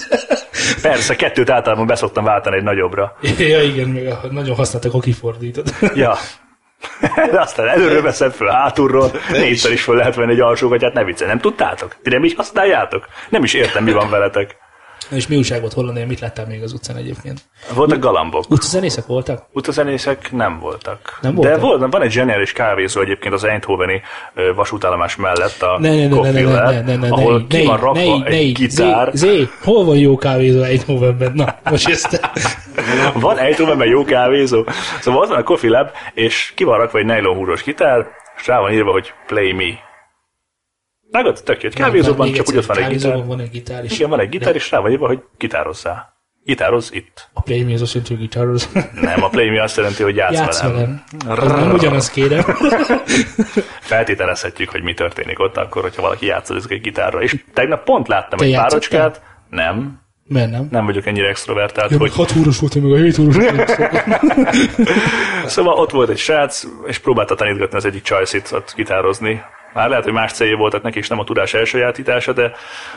[0.82, 3.18] Persze, kettőt általában beszoktam váltani egy nagyobbra.
[3.38, 5.68] ja, igen, meg a, nagyon használtak, a kifordítod.
[5.96, 6.16] Ja.
[7.32, 11.30] De aztán előről veszed föl, hátulról, négyszer is föl lehet venni egy alsógatyát, ne viccelj,
[11.30, 11.96] nem tudtátok?
[12.04, 13.06] Ti nem így használjátok?
[13.30, 14.58] Nem is értem, mi van veletek.
[15.14, 17.42] Na és mi újság volt Hollandia, mit láttál még az utcán egyébként?
[17.74, 18.44] Voltak galambok.
[18.50, 19.46] Utcazenészek voltak?
[19.52, 21.18] Utazenészek nem voltak.
[21.22, 21.62] Nem De voltak?
[21.62, 24.02] volt, van egy zseniális kávézó egyébként az Eindhoveni
[24.56, 27.66] vasútállomás mellett a Ne, ne, ne, ne, ne, ne, ne, ne, ne, ahol ne, ki
[27.66, 29.10] van rakva ne, ne, egy gitár.
[29.14, 31.32] Zé, Zé, hol van jó kávézó Eindhovenben?
[31.36, 32.30] Na, most ezt...
[33.14, 34.64] Van Eindhovenben jó kávézó.
[35.02, 38.48] Szóval ott van a Coffee Lab, és ki van rakva egy nylon húros gitár, és
[38.48, 39.92] rá van írva, hogy play me.
[41.14, 41.64] Megad, tök.
[41.64, 43.26] Egy kávézóban csak úgy ott van egy gitár.
[43.26, 46.12] van egy gitár, és Igen, van egy gitár, és rá van írva, hogy gitározzál.
[46.44, 47.30] Gitároz itt.
[47.34, 48.70] a play me az azt jelenti, hogy gitároz.
[49.02, 51.04] Nem, a play me azt jelenti, hogy játsz, Játsz velem.
[51.26, 51.48] velem.
[51.60, 52.44] Nem ugyanaz kérem.
[53.94, 57.22] Feltételezhetjük, hogy mi történik ott akkor, hogyha valaki játszik egy gitárra.
[57.22, 59.22] És tegnap pont láttam Te egy párocskát.
[59.50, 60.68] Nem, Mert nem.
[60.72, 63.82] nem vagyok ennyire extrovertált, Ja, hogy meg 6 óros volt, meg a 7 óros volt.
[65.46, 69.42] Szóval ott volt egy srác, és próbálta tanítgatni az egyik csajszit ott gitározni.
[69.74, 72.52] Már lehet, hogy más célja voltak neki, és nem a tudás elsajátítása, de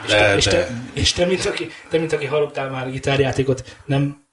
[0.08, 4.24] De, és, de, te, és te, mint aki, te, mint aki hallottál már gitárjátékot, nem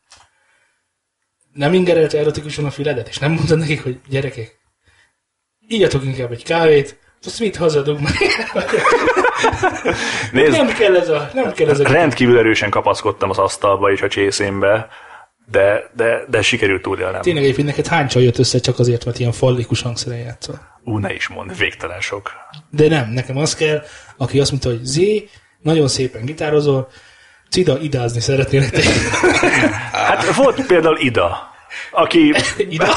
[1.53, 4.59] nem ingerelte erotikusan a füledet, és nem mondtad nekik, hogy gyerekek,
[5.67, 8.13] ígyatok inkább egy kávét, azt mit hazadunk meg.
[10.31, 14.01] nézd, nem kell ez a, nem kell ez a rendkívül erősen kapaszkodtam az asztalba és
[14.01, 14.87] a csészénbe,
[15.51, 17.21] de, de, de sikerült túlélnem.
[17.21, 20.59] Tényleg egyébként neked hány csaj jött össze csak azért, mert ilyen fallikus hangszeren játszol?
[20.83, 22.31] Ú, ne is mond, végtelen sok.
[22.69, 23.83] De nem, nekem az kell,
[24.17, 25.29] aki azt mondta, hogy Zé,
[25.61, 26.89] nagyon szépen gitározol,
[27.49, 28.81] Cida, idázni szeretnének te.
[30.07, 31.51] Hát volt például Ida,
[31.91, 32.33] aki,
[32.69, 32.87] Ida?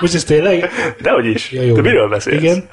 [0.00, 0.70] Most ez tényleg?
[1.00, 1.74] dehogy is, Ja, jó.
[1.74, 2.42] de miről beszélsz?
[2.42, 2.68] Igen.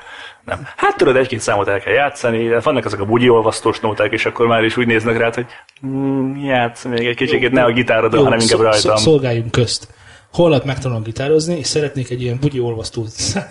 [0.46, 0.68] Nem.
[0.76, 4.26] Hát tudod, egy-két számot el kell játszani, de vannak ezek a bugyi olvasztós nóták, és
[4.26, 5.46] akkor már is úgy néznek rád, hogy
[5.86, 8.96] mm, játsz még egy kicsit, ne a gitárodon, Jó, hanem inkább rajtam.
[8.96, 9.88] Szolgáljunk közt.
[10.34, 13.06] Holnap megtanulok gitározni, és szeretnék egy ilyen bugyi olvasztó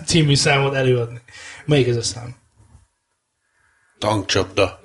[0.05, 1.21] című számot előadni.
[1.65, 2.39] Melyik ez a szám?
[4.01, 4.81] tankcsapda.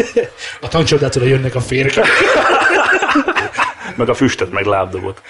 [0.60, 2.06] A tankcsodától jönnek a férkek.
[3.96, 5.22] Meg a füstöt, meg lábdobot.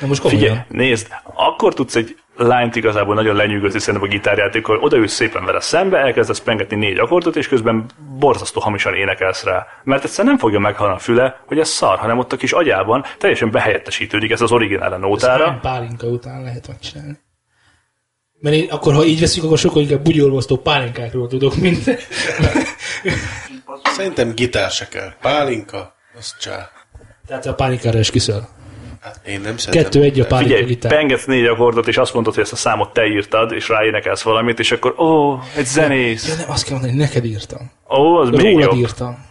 [0.00, 0.42] Na most komolyan.
[0.42, 5.60] Figyelj, nézd, akkor tudsz egy lányt igazából nagyon lenyűgözni szerintem a gitárjátékon, odaülsz szépen vele
[5.60, 7.86] szembe, elkezdesz pengetni négy akkordot, és közben
[8.18, 9.66] borzasztó hamisan énekelsz rá.
[9.84, 13.04] Mert egyszerűen nem fogja meghalni a füle, hogy ez szar, hanem ott a kis agyában
[13.18, 15.46] teljesen behelyettesítődik ez az originál nótára.
[15.46, 17.18] hány pálinka után lehet megcsinálni.
[18.40, 21.84] Mert én akkor, ha így veszük, akkor sokkal inkább bugyolvasztó pálinkákról tudok, mint...
[23.82, 25.12] Szerintem gitár se kell.
[25.20, 26.70] Pálinka, az csá.
[27.26, 28.48] Tehát a pálinkára is küszöl.
[29.00, 29.82] Hát én nem szeretem.
[29.82, 30.92] Kettő egy a pálinka Figyelj, gitár.
[30.92, 34.58] pengetsz négy akkordot, és azt mondod, hogy ezt a számot te írtad, és ráénekelsz valamit,
[34.58, 36.28] és akkor, ó, egy zenész.
[36.28, 37.70] Ja, nem, azt kell mondani, hogy neked írtam.
[37.98, 38.78] Ó, az még Rólad jobb.
[38.78, 39.28] írtam.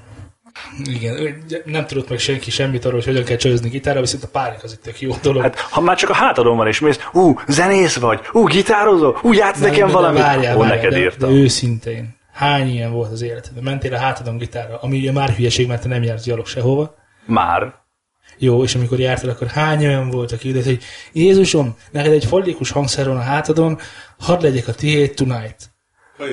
[0.84, 4.64] Igen, nem tudott meg senki semmit arról, hogy hogyan kell csözni gitárra, viszont a pálinka
[4.64, 5.42] az egy tök jó dolog.
[5.42, 9.34] Hát, ha már csak a hátadon van, és mész, ú, zenész vagy, ú, gitározol, ú,
[9.34, 11.30] játsz nekem de valamit, várjál, ó, várjál, neked de, írtam.
[11.30, 13.64] De őszintén, hány ilyen volt az életedben?
[13.64, 16.96] Mentél a hátadon gitárra, ami ugye már hülyeség, mert te nem jársz gyalog sehova.
[17.26, 17.74] Már.
[18.42, 20.80] Jó, és amikor jártál, akkor hány olyan volt, aki ide, hogy
[21.14, 23.80] Jézusom, neked egy fallikus hangszer van a hátadon,
[24.18, 25.72] hadd legyek a tiéd tonight.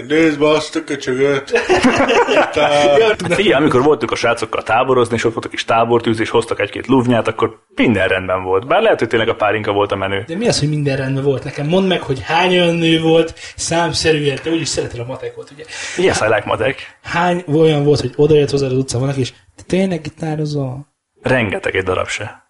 [0.08, 1.50] Nézd be azt a köcsögöt!
[2.36, 6.60] Hát figyelj, amikor voltunk a srácokkal táborozni, és ott volt a kis tábortűz, és hoztak
[6.60, 8.66] egy-két luvnyát, akkor minden rendben volt.
[8.66, 10.24] Bár lehet, hogy tényleg a pálinka volt a menő.
[10.26, 11.44] De mi az, hogy minden rendben volt?
[11.44, 15.64] Nekem mondd meg, hogy hány olyan nő volt, számszerűen, te úgyis szereted a matekot, ugye?
[15.96, 16.98] Yes, I like matek.
[17.02, 19.32] Hány olyan volt, hogy odajött hozzá az utcán valaki, és
[19.66, 20.94] tényleg gitározol?
[21.22, 22.44] Rengeteg egy darab se.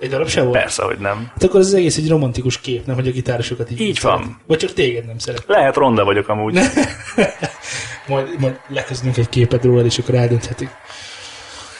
[0.00, 0.58] Egy darab se volt?
[0.58, 1.30] Persze, hogy nem.
[1.32, 4.40] Hát akkor az egész egy romantikus kép, nem, hogy a gitárosokat így, Így van.
[4.46, 5.44] Vagy csak téged nem szeret.
[5.46, 6.54] Lehet ronda vagyok amúgy.
[8.08, 10.68] majd, majd lekezdünk egy képet rólad, és akkor eldönthetik.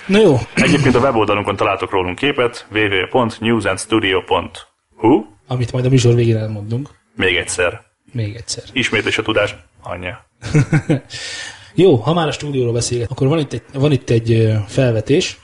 [0.06, 5.24] Na jó, Egyébként a weboldalunkon találtok rólunk képet, www.newsandstudio.hu.
[5.46, 6.88] amit majd a műsor végén elmondunk.
[7.16, 7.82] Még egyszer.
[8.12, 8.64] Még egyszer.
[8.72, 10.26] Ismétlés a tudás anyja.
[11.74, 15.38] Jó, ha már a stúdióról beszélget, akkor van itt egy, van itt egy felvetés.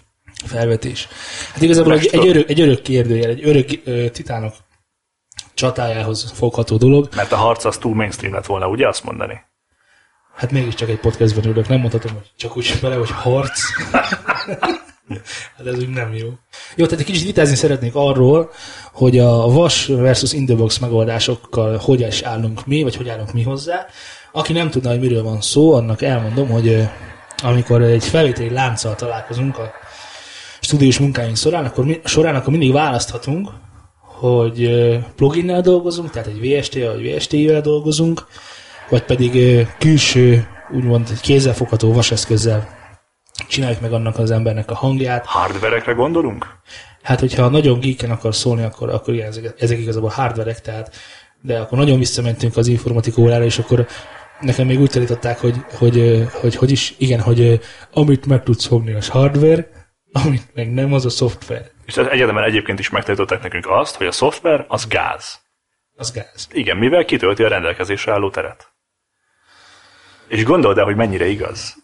[0.44, 1.09] Felvetés.
[1.53, 4.55] Hát igazából egy, egy, örök, egy örök kérdőjel, egy örök ö, titánok
[5.55, 7.09] csatájához fogható dolog.
[7.16, 9.40] Mert a harc az túl mainstream lett volna, ugye azt mondani?
[10.35, 13.61] Hát mégiscsak egy podcastben ülök, nem mondhatom, hogy csak úgy bele, hogy harc.
[15.57, 16.29] hát ez úgy nem jó.
[16.76, 18.50] Jó, tehát egy kicsit vitázni szeretnék arról,
[18.92, 23.33] hogy a vas versus in the box megoldásokkal hogy is állunk mi, vagy hogy állunk
[23.33, 23.87] mi hozzá.
[24.33, 26.88] Aki nem tudna, hogy miről van szó, annak elmondom, hogy
[27.42, 29.72] amikor egy felvételi lánccal találkozunk a
[30.70, 33.48] stúdiós munkáink során, akkor, során, akkor mindig választhatunk,
[34.00, 34.70] hogy
[35.16, 38.26] pluginnel dolgozunk, tehát egy VST-vel vagy VST-vel dolgozunk,
[38.88, 42.68] vagy pedig külső, úgymond kézzelfogható vaseszközzel
[43.48, 45.26] csináljuk meg annak az embernek a hangját.
[45.26, 46.46] Hardverekre gondolunk?
[47.02, 50.94] Hát, hogyha nagyon geeken akar szólni, akkor, akkor igen, ezek, ezek igazából hardverek, tehát,
[51.42, 53.87] de akkor nagyon visszamentünk az informatika órára, és akkor
[54.40, 57.61] nekem még úgy tanították, hogy hogy, ö, hogy, hogy is, igen, hogy
[57.92, 59.80] amit meg tudsz fogni, az hardware,
[60.12, 61.70] amit meg nem, az a szoftver.
[61.87, 65.40] És az egyetemen egyébként is megtanították nekünk azt, hogy a szoftver az gáz.
[65.96, 66.49] Az gáz.
[66.53, 68.73] Igen, mivel kitölti a rendelkezésre álló teret.
[70.29, 71.75] És gondold el, hogy mennyire igaz.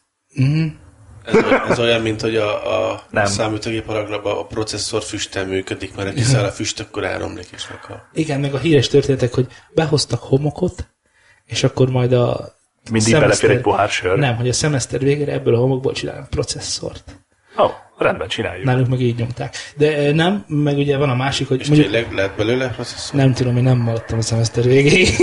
[1.24, 3.24] Ez, olyan- ez olyan, mint hogy a, a Nem.
[3.26, 8.08] számítógép a processzor füstten működik, mert ha kiszáll a füst, akkor elromlik és meghal.
[8.12, 10.88] Igen, meg a híres történetek, hogy behoztak homokot,
[11.44, 12.54] és akkor majd a
[12.90, 14.18] Mindig belefér egy pohár sör.
[14.18, 17.24] Nem, hogy a szemeszter végére ebből a homokból csinálnak processzort.
[17.56, 18.64] Oh, rendben, csináljuk.
[18.64, 19.56] Nálunk meg így nyomták.
[19.76, 23.14] De eh, nem, meg ugye van a másik, hogy És mondjuk, tényleg lehet belőle processzor?
[23.14, 25.08] nem tudom, én nem maradtam a szemeszter végéig.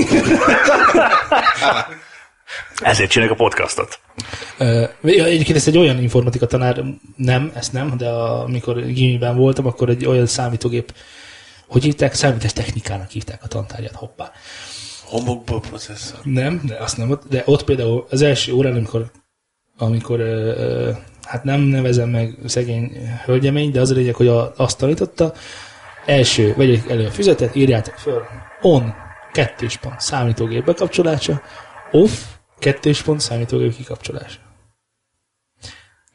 [2.83, 3.99] Ezért csináljuk a podcastot.
[4.57, 6.83] Ö, Egyébként ez egy olyan informatika tanár,
[7.15, 10.93] nem, ezt nem, de amikor gimiben voltam, akkor egy olyan számítógép,
[11.67, 14.31] hogy hívták, számítás technikának hívták a tantárgyat, hoppá.
[15.05, 16.19] Homokból processzor?
[16.23, 19.11] Nem, de azt nem, ott- de ott például az első órán, amikor,
[19.77, 20.91] amikor ö,
[21.25, 22.91] hát nem nevezem meg szegény
[23.25, 25.33] hölgyemény, de az a lényeg, hogy a, azt tanította,
[26.05, 28.23] első, vegyék elő a füzetet, írjátok föl,
[28.61, 28.93] on,
[29.31, 31.41] kettős pont, számítógép bekapcsolása,
[31.91, 32.11] off,
[32.59, 34.39] kettős pont, számítógép kikapcsolása.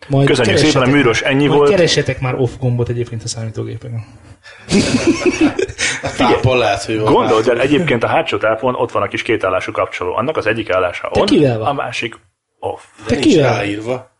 [0.09, 1.71] Majd Köszönjük szépen, a műros ennyi majd volt.
[1.71, 4.05] keressetek már off gombot egyébként a számítógépeken.
[6.03, 9.23] A tápon lehet, hogy jól Gondold el, egyébként a hátsó tápon ott van a kis
[9.23, 10.16] kétállású kapcsoló.
[10.16, 11.66] Annak az egyik állása on, kivel van?
[11.66, 12.18] a másik
[12.59, 12.83] off.
[13.07, 13.55] De nincs kivel?
[13.55, 14.11] ráírva.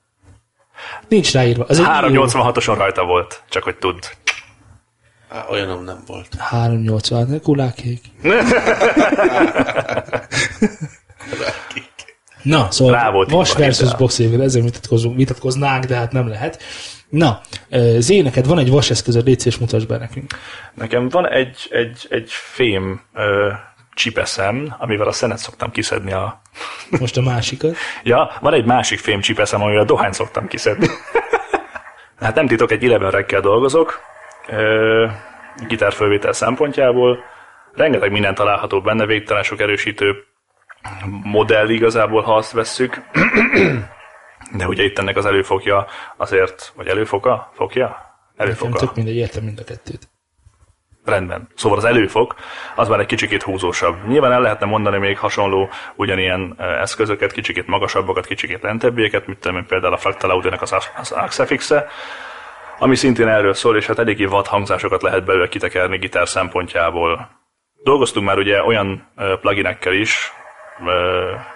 [1.09, 1.67] Nincs ráírva.
[1.73, 1.83] Író.
[1.85, 4.03] 386-oson rajta volt, csak hogy tudd.
[5.29, 6.29] Á, olyanom nem volt.
[6.39, 8.01] 380, kulákék.
[12.43, 13.97] Na, szóval Rá volt Vas versus képzeld el.
[13.99, 16.63] box évvel, ezzel vitatkozunk, vitatkoznánk, de hát nem lehet.
[17.09, 17.41] Na,
[17.99, 20.35] Zé, neked van egy vas eszközöd, légy szíves, mutasd be nekünk.
[20.75, 23.51] Nekem van egy, egy, egy fém ö,
[23.99, 26.41] csipeszem, amivel a szenet szoktam kiszedni a...
[27.01, 27.77] Most a másikat.
[28.03, 30.87] Ja, van egy másik fém csipeszem, amivel a dohányt szoktam kiszedni.
[32.21, 34.01] hát nem titok, egy 11 rekkel dolgozok,
[35.67, 37.19] gitárfölvétel szempontjából.
[37.75, 40.25] Rengeteg minden található benne, végtelen sok erősítő
[41.23, 43.03] modell igazából, ha azt vesszük.
[44.57, 47.53] De ugye itt ennek az előfogja azért, vagy előfoka?
[47.59, 47.95] Nekem
[48.37, 48.79] Előfoka.
[48.79, 50.09] tök mindegy, értem mind a kettőt.
[51.09, 51.49] Rendben.
[51.55, 52.35] Szóval az előfok
[52.75, 54.07] az már egy kicsikét húzósabb.
[54.07, 59.97] Nyilván el lehetne mondani még hasonló ugyanilyen eszközöket, kicsikét magasabbakat, kicsikét lentebbieket, mint például a
[59.97, 61.87] Fractal Audio-nek az, az Axefix-e,
[62.79, 67.31] ami szintén erről szól, és hát eléggé vad hangzásokat lehet belőle kitekerni gitár szempontjából.
[67.83, 69.09] Dolgoztunk már ugye olyan
[69.41, 70.33] pluginekkel is,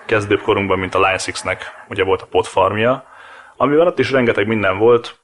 [0.07, 3.05] kezdőbb korunkban, mint a Line 6-nek ugye volt a potfarmja,
[3.57, 5.22] amivel ott is rengeteg minden volt,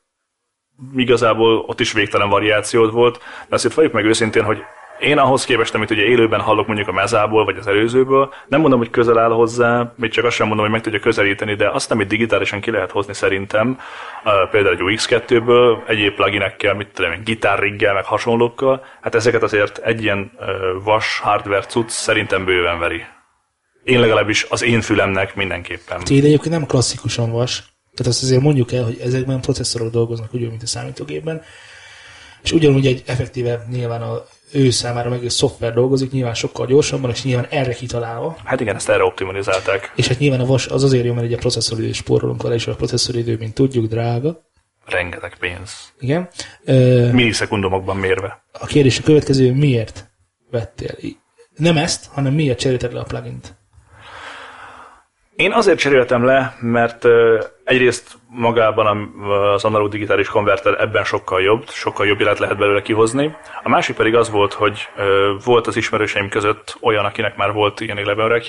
[0.96, 4.62] igazából ott is végtelen variációt volt, de azt itt valljuk meg őszintén, hogy
[4.98, 8.78] én ahhoz képest, amit ugye élőben hallok mondjuk a mezából, vagy az előzőből, nem mondom,
[8.78, 11.90] hogy közel áll hozzá, még csak azt sem mondom, hogy meg tudja közelíteni, de azt,
[11.90, 13.78] amit digitálisan ki lehet hozni szerintem,
[14.50, 20.02] például egy UX2-ből, egyéb pluginekkel, mit tudom én, gitárriggel, meg hasonlókkal, hát ezeket azért egy
[20.02, 20.32] ilyen
[20.84, 23.04] vas hardware cucc szerintem bőven veri.
[23.84, 26.00] Én legalábbis az én fülemnek mindenképpen.
[26.04, 27.62] Ti egyébként nem klasszikusan vas,
[27.98, 31.42] tehát azt azért mondjuk el, hogy ezekben processzorok dolgoznak ugyanúgy, mint a számítógépben,
[32.42, 37.10] és ugyanúgy egy effektíve nyilván a ő számára meg egy szoftver dolgozik, nyilván sokkal gyorsabban,
[37.10, 38.36] és nyilván erre kitalálva.
[38.44, 39.92] Hát igen, ezt erre optimalizálták.
[39.96, 42.66] És hát nyilván a vas az azért jó, mert ugye a processzoridő spórolunk vele, és
[42.66, 44.46] a processzoridő, mint tudjuk, drága.
[44.86, 45.92] Rengeteg pénz.
[46.00, 46.28] Igen.
[47.12, 48.44] Millisekundumokban mérve.
[48.52, 50.10] A kérdés a következő, miért
[50.50, 50.94] vettél?
[51.56, 53.56] Nem ezt, hanem miért cserélted le a plugint?
[55.36, 57.04] Én azért cseréltem le, mert
[57.68, 59.12] egyrészt magában
[59.54, 63.36] az analóg digitális konverter ebben sokkal jobb, sokkal jobb élet lehet belőle kihozni.
[63.62, 64.88] A másik pedig az volt, hogy
[65.44, 68.42] volt az ismerőseim között olyan, akinek már volt ilyen éleben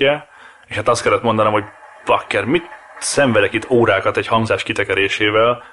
[0.68, 1.64] és hát azt kellett mondanom, hogy
[2.06, 2.64] bakker, mit
[3.00, 5.64] szenvedek itt órákat egy hangzás kitekerésével,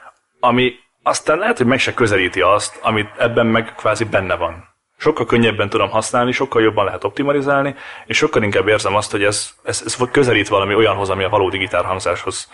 [0.41, 5.27] ami aztán lehet, hogy meg se közelíti azt, amit ebben meg kvázi benne van sokkal
[5.27, 7.75] könnyebben tudom használni, sokkal jobban lehet optimalizálni,
[8.07, 11.59] és sokkal inkább érzem azt, hogy ez, ez, ez közelít valami olyanhoz, ami a valódi
[11.59, 12.51] gitárhangzáshoz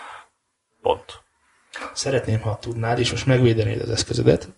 [0.83, 1.21] pont.
[1.93, 4.49] Szeretném, ha tudnád, és most megvédenéd az eszközödet,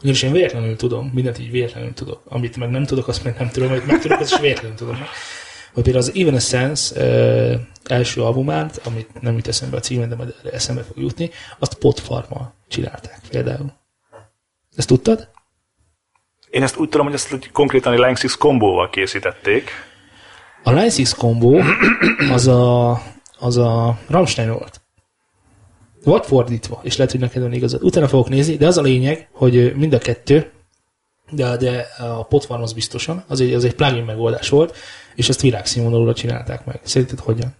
[0.00, 2.22] ugyanis én véletlenül tudom, mindent így véletlenül tudok.
[2.24, 4.96] Amit meg nem tudok, azt meg nem tudom, amit meg tudok, azt is véletlenül tudom.
[5.72, 10.34] Hogy például az Evanescence uh, első albumát, amit nem jut eszembe a címen, de majd
[10.52, 13.72] eszembe fog jutni, azt potfarma csinálták például.
[14.76, 15.28] Ezt tudtad?
[16.50, 19.70] Én ezt úgy tudom, hogy ezt hogy konkrétan egy Line 6 kombóval készítették.
[20.62, 21.62] A Line 6 kombó
[22.30, 22.90] az a,
[23.38, 24.83] az a Rammstein volt.
[26.04, 27.82] Vagy fordítva, és lehet, hogy neked van igazad.
[27.82, 30.50] Utána fogok nézni, de az a lényeg, hogy mind a kettő,
[31.30, 34.76] de, de a potfarm az biztosan, az egy, az egy plugin megoldás volt,
[35.14, 36.80] és ezt világszínvonalúra csinálták meg.
[36.82, 37.54] Szerinted hogyan?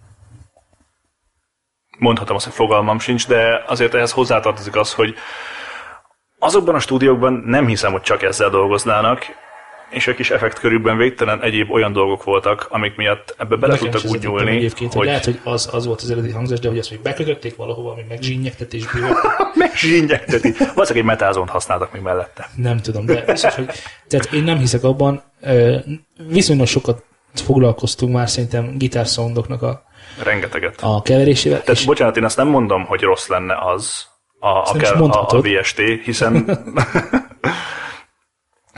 [1.97, 5.15] Mondhatom azt, hogy fogalmam sincs, de azért ehhez hozzátartozik az, hogy
[6.39, 9.25] Azokban a stúdiókban nem hiszem, hogy csak ezzel dolgoznának,
[9.89, 13.89] és egy kis effekt körülben végtelen egyéb olyan dolgok voltak, amik miatt ebbe bele Nekem
[13.89, 14.51] tudtak úgy nyúlni.
[14.51, 14.97] Egyébként, hogy...
[14.97, 15.05] hogy...
[15.05, 18.05] lehet, hogy az, az volt az eredeti hangzás, de hogy azt még bekötötték valahova, ami
[18.09, 19.09] megzsínnyegtetésből.
[19.53, 20.51] megzsínnyegteti.
[20.51, 22.49] Valószínűleg egy metázont használtak még mellette.
[22.55, 23.69] Nem tudom, de biztos, hogy
[24.07, 25.23] tehát én nem hiszek abban,
[26.27, 29.83] viszonylag sokat foglalkoztunk már szerintem gitárszondoknak a
[30.23, 30.79] Rengeteget.
[30.81, 31.61] A keverésével.
[31.61, 31.85] Tehát és...
[31.85, 34.05] bocsánat, én azt nem mondom, hogy rossz lenne az,
[34.39, 36.33] a, akár a, a VST, hiszen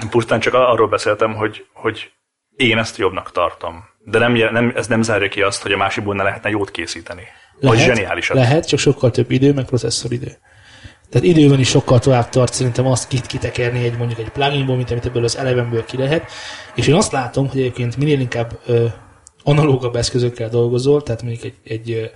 [0.10, 2.12] pusztán csak arról beszéltem, hogy, hogy
[2.56, 3.84] én ezt jobbnak tartom.
[4.04, 7.24] De nem, nem, ez nem zárja ki azt, hogy a másikból ne lehetne jót készíteni.
[7.60, 8.38] Lehet, vagy zseniálisat.
[8.38, 10.38] Lehet, csak sokkal több idő, meg processzoridő.
[11.10, 14.92] Tehát időben is sokkal tovább tart szerintem azt kit kitekerni egy mondjuk egy pluginból, mint
[14.92, 16.32] amit ebből az elevenből ki lehet.
[16.76, 18.86] És én azt látom, hogy egyébként minél inkább ö,
[19.44, 22.12] analógabb eszközökkel dolgozol, tehát mondjuk egy, egy,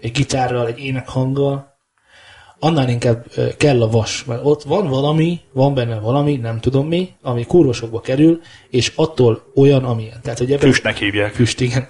[0.00, 1.73] egy gitárral, egy énekhanggal,
[2.58, 7.08] annál inkább kell a vas, mert ott van valami, van benne valami, nem tudom mi,
[7.22, 8.40] ami kurvasokba kerül,
[8.70, 10.20] és attól olyan, amilyen.
[10.22, 11.32] Tehát, hogy ebben, Füstnek hívják.
[11.32, 11.88] Füst, igen.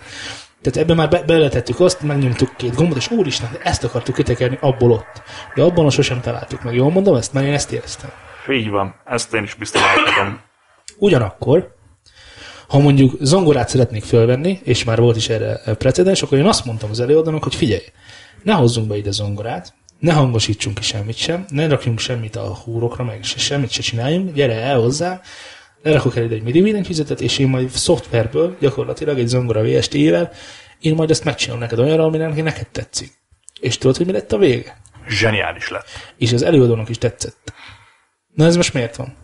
[0.61, 4.91] Tehát ebben már be, beletettük azt, megnyomtuk két gombot, és úristen, ezt akartuk kitekerni abból
[4.91, 5.23] ott.
[5.55, 6.75] De abban a sosem találtuk meg.
[6.75, 7.33] Jól mondom ezt?
[7.33, 8.11] Mert én ezt éreztem.
[8.51, 8.95] Így van.
[9.05, 9.83] Ezt én is biztos
[10.99, 11.75] Ugyanakkor,
[12.69, 16.91] ha mondjuk zongorát szeretnék fölvenni, és már volt is erre precedens, akkor én azt mondtam
[16.91, 17.85] az előadónak, hogy figyelj,
[18.43, 19.75] ne hozzunk be ide zongorát,
[20.05, 24.35] ne hangosítsunk ki semmit sem, ne rakjunk semmit a húrokra, meg se, semmit se csináljunk,
[24.35, 25.21] gyere el hozzá,
[25.83, 30.33] lerakok el ide egy MIDI billentyűzetet, és én majd szoftverből, gyakorlatilag egy zongora VST-vel,
[30.81, 33.13] én majd ezt megcsinálom neked olyanra, ami neked tetszik.
[33.61, 34.81] És tudod, hogy mi lett a vége?
[35.09, 35.87] Zseniális lett.
[36.17, 37.53] És az előadónak is tetszett.
[38.35, 39.17] Na ez most miért van?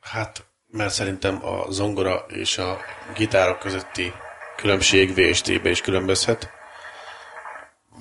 [0.00, 2.78] Hát, mert szerintem a zongora és a
[3.16, 4.12] gitárok közötti
[4.56, 6.55] különbség VST-be is különbözhet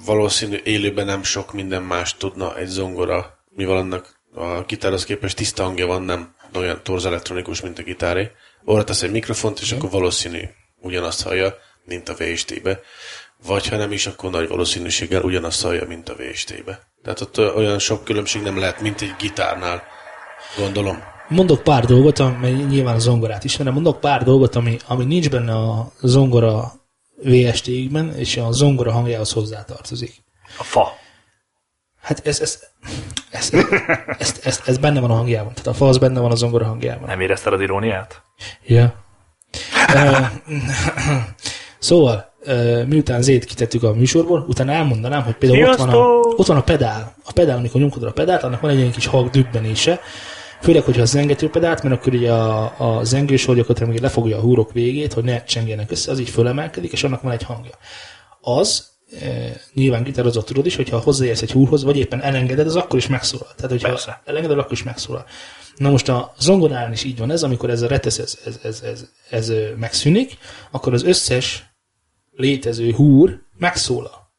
[0.06, 5.64] valószínű élőben nem sok minden más tudna egy zongora, mivel annak a gitárhoz képest tiszta
[5.64, 8.32] hangja van, nem olyan torz elektronikus, mint a gitáré.
[8.64, 10.42] Orra tesz egy mikrofont, és akkor valószínű
[10.82, 12.80] ugyanazt hallja, mint a VST-be.
[13.46, 16.80] Vagy ha nem is, akkor nagy valószínűséggel ugyanazt hallja, mint a VST-be.
[17.04, 19.84] Tehát ott olyan sok különbség nem lehet, mint egy gitárnál,
[20.58, 21.04] gondolom.
[21.30, 25.54] mondok pár dolgot, ami nyilván a zongorát ismerem, mondok pár dolgot, ami, ami nincs benne
[25.54, 26.72] a zongora
[27.24, 30.24] VST-ben, és a zongora hangjához hozzátartozik.
[30.58, 30.92] A fa.
[32.02, 32.60] Hát ez, ez,
[33.30, 33.50] ez,
[34.18, 35.54] ez, ez, ez, benne van a hangjában.
[35.54, 37.08] Tehát a fa az benne van a zongora hangjában.
[37.08, 38.22] Nem érezted az iróniát?
[38.66, 39.04] Ja.
[41.80, 42.34] Szóval,
[42.88, 46.06] miután zét kitettük a műsorból, utána elmondanám, hogy például ott van, a,
[46.36, 47.16] ott van a pedál.
[47.26, 50.00] A pedál, amikor nyomkodod a pedált, annak van egy ilyen kis hang dübbenése,
[50.66, 54.42] Főleg, hogyha a zengető pedált, mert akkor ugye a, a zengős gyakorlatilag még lefogja a
[54.42, 57.72] húrok végét, hogy ne csengjenek össze, az így fölemelkedik, és annak van egy hangja.
[58.42, 58.88] Az,
[59.22, 59.28] e,
[59.74, 63.48] nyilván gitározott tudod is, hogyha hozzáérsz egy húrhoz, vagy éppen elengeded, az akkor is megszólal.
[63.56, 64.22] Tehát, hogyha Persze.
[64.26, 65.26] elengeded, akkor is megszólal.
[65.76, 68.82] Na most a zongorán is így van ez, amikor ez a retesz, ez, ez, ez,
[68.82, 70.38] ez, ez megszűnik,
[70.72, 71.66] akkor az összes
[72.32, 74.32] létező húr megszólal.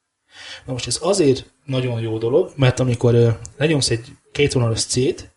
[0.65, 5.36] Na most ez azért nagyon jó dolog, mert amikor ö, lenyomsz egy kétvonalas C-t,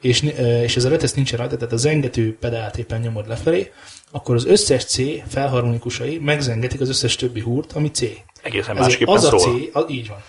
[0.00, 3.72] és, ö, és ez a retesz nincsen rajta, tehát a zengető pedált éppen nyomod lefelé,
[4.10, 4.96] akkor az összes C
[5.28, 8.00] felharmonikusai megzengetik az összes többi húrt, ami C.
[8.42, 9.36] Egészen Ezért másképpen az a.
[9.36, 10.22] C, az, így van.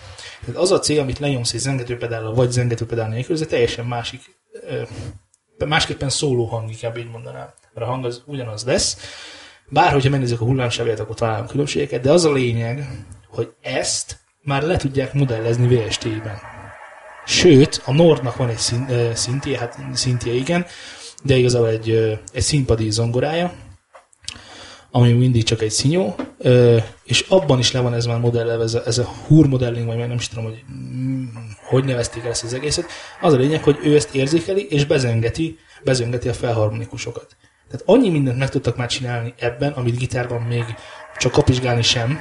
[0.44, 4.20] Tehát az a C, amit lenyomsz egy zengetőpedállal, vagy zengetőpedál nélkül, ez egy teljesen másik,
[4.66, 4.82] ö,
[5.66, 7.52] másképpen szóló hang, inkább így mondanám.
[7.74, 8.96] Mert a hang az ugyanaz lesz.
[9.68, 12.88] Bár, hogyha megnézzük a hullámsávját, akkor találunk különbségeket, de az a lényeg,
[13.28, 16.51] hogy ezt már le tudják modellezni VST-ben.
[17.26, 20.66] Sőt, a Nordnak van egy szín, szintje, hát szintje igen,
[21.22, 23.52] de igazából egy, egy színpadi zongorája,
[24.90, 28.74] ami mindig csak egy színyó, ö, és abban is le van ez már modellelve, ez
[28.74, 31.24] a, ez a húr modelling, vagy meg nem is tudom, hogy mm,
[31.68, 32.86] hogy nevezték el ezt az egészet.
[33.20, 37.36] Az a lényeg, hogy ő ezt érzékeli, és bezengeti, bezengeti a felharmonikusokat.
[37.70, 40.64] Tehát annyi mindent meg tudtak már csinálni ebben, amit gitárban még
[41.16, 42.18] csak kapizsgálni sem.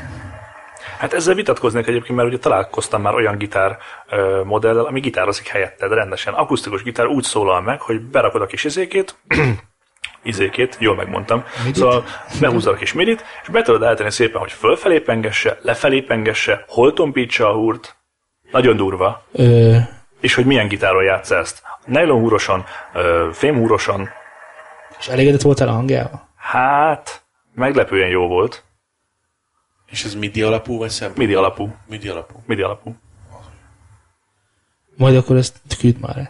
[1.01, 3.77] Hát ezzel vitatkoznék egyébként, mert ugye találkoztam már olyan gitár
[4.09, 6.33] ö, modellel, ami gitározik helyetted rendesen.
[6.33, 9.15] Akusztikus gitár úgy szólal meg, hogy berakod a kis izékét,
[10.23, 11.43] izékét, jól megmondtam.
[11.57, 11.75] Midit?
[11.75, 12.03] Szóval
[12.39, 16.93] behúzod a kis midit, és be tudod állítani szépen, hogy fölfelé pengesse, lefelé pengesse, hol
[16.93, 17.95] tompítsa a húrt.
[18.51, 19.23] Nagyon durva.
[19.31, 19.75] Ö,
[20.19, 21.61] És hogy milyen gitáron játsz ezt.
[23.31, 24.09] Fém húroson,
[24.99, 26.29] és elégedett voltál a hangjával?
[26.35, 27.21] hát
[27.55, 28.63] meglepően jó volt.
[29.91, 31.17] És ez midi alapú, vagy szempont?
[31.17, 31.75] Midi alapú.
[31.87, 32.43] Midi alapú.
[32.45, 32.95] Midi alapú.
[34.95, 36.29] Majd akkor ezt küld már.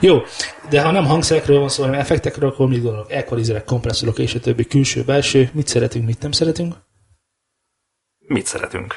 [0.00, 0.22] Jó,
[0.68, 3.12] de ha nem hangszerekről van szó, hanem effektekről, akkor mit gondolok?
[3.12, 5.50] Equalizerek, kompresszorok és a többi külső-belső.
[5.52, 6.74] Mit szeretünk, mit nem szeretünk?
[8.26, 8.94] Mit szeretünk?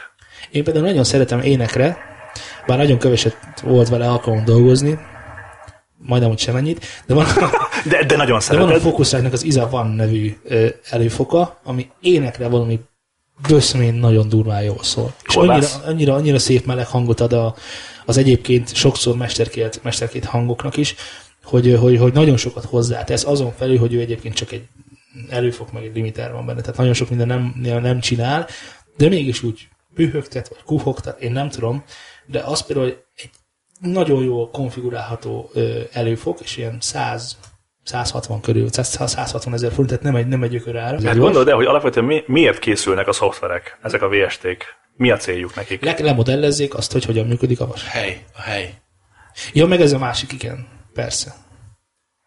[0.52, 1.98] Én például nagyon szeretem énekre,
[2.66, 5.00] bár nagyon keveset volt vele alkalom dolgozni,
[6.06, 7.26] majdnem, hogy semennyit, de van,
[7.90, 8.82] De, de nagyon de van a szereted.
[8.82, 12.80] Focusrite-nak az Isa Van nevű ö, előfoka, ami énekre valami
[13.48, 15.14] böszmén nagyon durván jól szól.
[15.28, 17.56] És annyira, annyira, annyira szép meleg hangot ad a,
[18.06, 20.96] az egyébként sokszor mesterkélt, mesterkélt hangoknak is,
[21.44, 24.64] hogy, hogy, hogy nagyon sokat hozzátesz, azon felül, hogy ő egyébként csak egy
[25.30, 28.48] előfok, meg egy limiter van benne, tehát nagyon sok minden nem, nem csinál,
[28.98, 31.84] de mégis úgy pühögtet, vagy kuhogtat, én nem tudom,
[32.26, 33.30] de az például egy
[33.80, 35.52] nagyon jól konfigurálható
[35.92, 37.38] előfok, és ilyen 100
[37.84, 41.02] 160 körül, 100 160 ezer forint, tehát nem egy, nem egy ökör ár.
[41.04, 44.64] Hát gondold el, hogy alapvetően mi, miért készülnek a szoftverek, ezek a VST-k?
[44.98, 45.84] Mi a céljuk nekik?
[45.84, 47.88] Le, lemodellezzék azt, hogy hogyan működik a vas.
[47.88, 48.74] Hely, a hely.
[49.54, 50.68] Ja, meg ez a másik, igen.
[50.94, 51.34] Persze.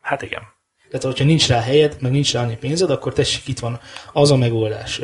[0.01, 0.43] Hát igen.
[0.91, 3.81] Tehát, hogyha nincs rá helyed, meg nincs rá annyi pénzed, akkor tessék, itt van
[4.13, 5.01] az a megoldás.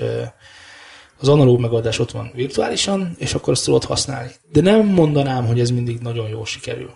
[1.19, 4.31] Az analóg megoldás ott van virtuálisan, és akkor azt tudod használni.
[4.53, 6.91] De nem mondanám, hogy ez mindig nagyon jól sikerül.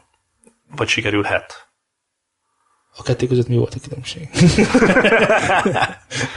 [0.77, 1.67] Vagy sikerülhet.
[2.97, 4.29] A kettő között mi volt a különbség?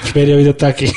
[0.03, 0.89] és miért javították ki?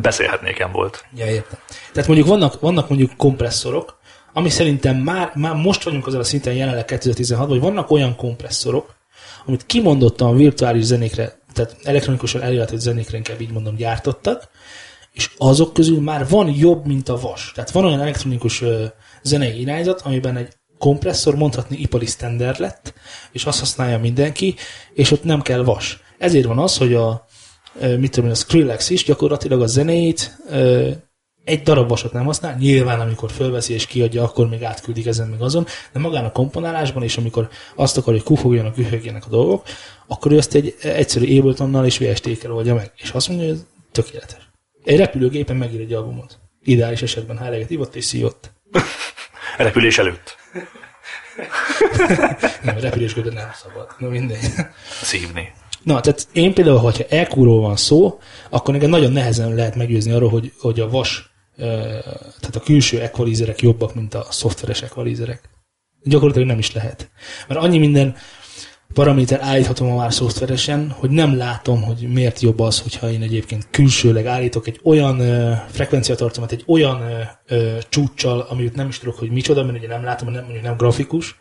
[0.00, 1.04] Beszélhetnékem volt.
[1.16, 1.58] Ja, értem.
[1.92, 3.98] Tehát mondjuk vannak, vannak mondjuk kompresszorok,
[4.32, 8.94] ami szerintem már, már most vagyunk azon a szinten jelenleg 2016 hogy vannak olyan kompresszorok,
[9.44, 14.48] amit kimondottan virtuális zenékre, tehát elektronikusan elérhető zenékre inkább így mondom gyártottak,
[15.12, 17.52] és azok közül már van jobb, mint a vas.
[17.54, 18.84] Tehát van olyan elektronikus ö,
[19.22, 20.48] zenei irányzat, amiben egy
[20.78, 22.94] kompresszor mondhatni ipari standard lett,
[23.32, 24.54] és azt használja mindenki,
[24.94, 26.00] és ott nem kell vas.
[26.18, 27.26] Ezért van az, hogy a,
[27.98, 30.38] mit tudom én, a Skrillex is gyakorlatilag a zenét
[31.44, 35.42] egy darab vasat nem használ, nyilván amikor fölveszi és kiadja, akkor még átküldik ezen meg
[35.42, 39.66] azon, de magán a komponálásban, és amikor azt akar, hogy kufogjanak, ühögjenek a dolgok,
[40.06, 42.92] akkor ő ezt egy egyszerű Abletonnal és VST-kel oldja meg.
[42.96, 44.49] És azt mondja, hogy ez tökéletes.
[44.84, 46.38] Egy repülőgépen megír egy albumot.
[46.62, 48.52] Ideális esetben, ha eleget ivott és szívott.
[49.56, 50.36] Repülés előtt.
[52.62, 53.88] Nem, repülés közben nem szabad.
[53.98, 54.40] Na mindegy.
[55.02, 55.52] Szívni.
[55.82, 58.18] Na, tehát én például, hogyha EQ-ról van szó,
[58.50, 63.60] akkor nekem nagyon nehezen lehet meggyőzni arról, hogy, hogy a vas, tehát a külső equalizerek
[63.60, 65.48] jobbak, mint a szoftveres equalizerek.
[66.02, 67.10] Gyakorlatilag nem is lehet.
[67.48, 68.16] Mert annyi minden
[68.94, 73.68] paraméter állíthatom ma már szoftveresen, hogy nem látom, hogy miért jobb az, hogyha én egyébként
[73.70, 79.18] külsőleg állítok egy olyan ö, frekvenciatartalmat, egy olyan ö, ö, csúccsal, amit nem is tudok,
[79.18, 81.36] hogy micsoda, mert ugye nem látom, nem, mondjuk nem grafikus,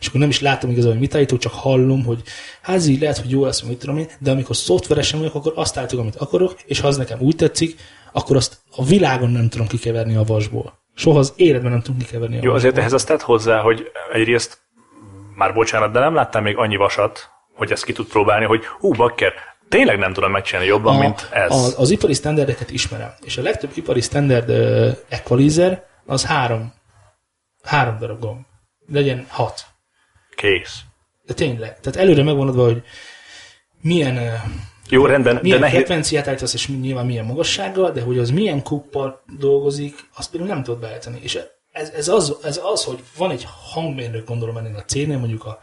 [0.00, 2.22] és akkor nem is látom igazából, hogy mit állítok, csak hallom, hogy
[2.62, 5.76] hát így lehet, hogy jó lesz, mit tudom én, de amikor szoftveresen vagyok, akkor azt
[5.76, 7.76] állítok, amit akarok, és ha az nekem úgy tetszik,
[8.12, 10.80] akkor azt a világon nem tudom kikeverni a vasból.
[10.94, 12.80] Soha az életben nem tudom kikeverni a Jó, azért vasból.
[12.80, 13.82] ehhez azt tett hozzá, hogy
[14.12, 14.60] egyrészt,
[15.34, 18.90] már bocsánat, de nem láttam még annyi vasat, hogy ezt ki tud próbálni, hogy hú,
[18.90, 19.32] bakker,
[19.68, 21.50] tényleg nem tudom megcsinálni jobban, mint ez.
[21.50, 26.72] A, az ipari standardeket ismerem, és a legtöbb ipari standard uh, equalizer az három,
[27.62, 28.44] három darab gomb.
[28.92, 29.64] Legyen hat.
[30.36, 30.80] Kész.
[31.24, 31.80] De tényleg.
[31.80, 32.82] Tehát előre megvan adva, hogy
[33.80, 34.32] milyen, uh,
[34.88, 38.62] Jó, rendben, milyen de nehéz, frekvenciát állítasz, és nyilván milyen magassággal, de hogy az milyen
[38.62, 41.18] kuppal dolgozik, azt például nem tudod beállítani.
[41.22, 41.38] És
[41.72, 45.58] ez, ez, az, ez az, hogy van egy hangmérnök, gondolom ennél a cégnél, mondjuk a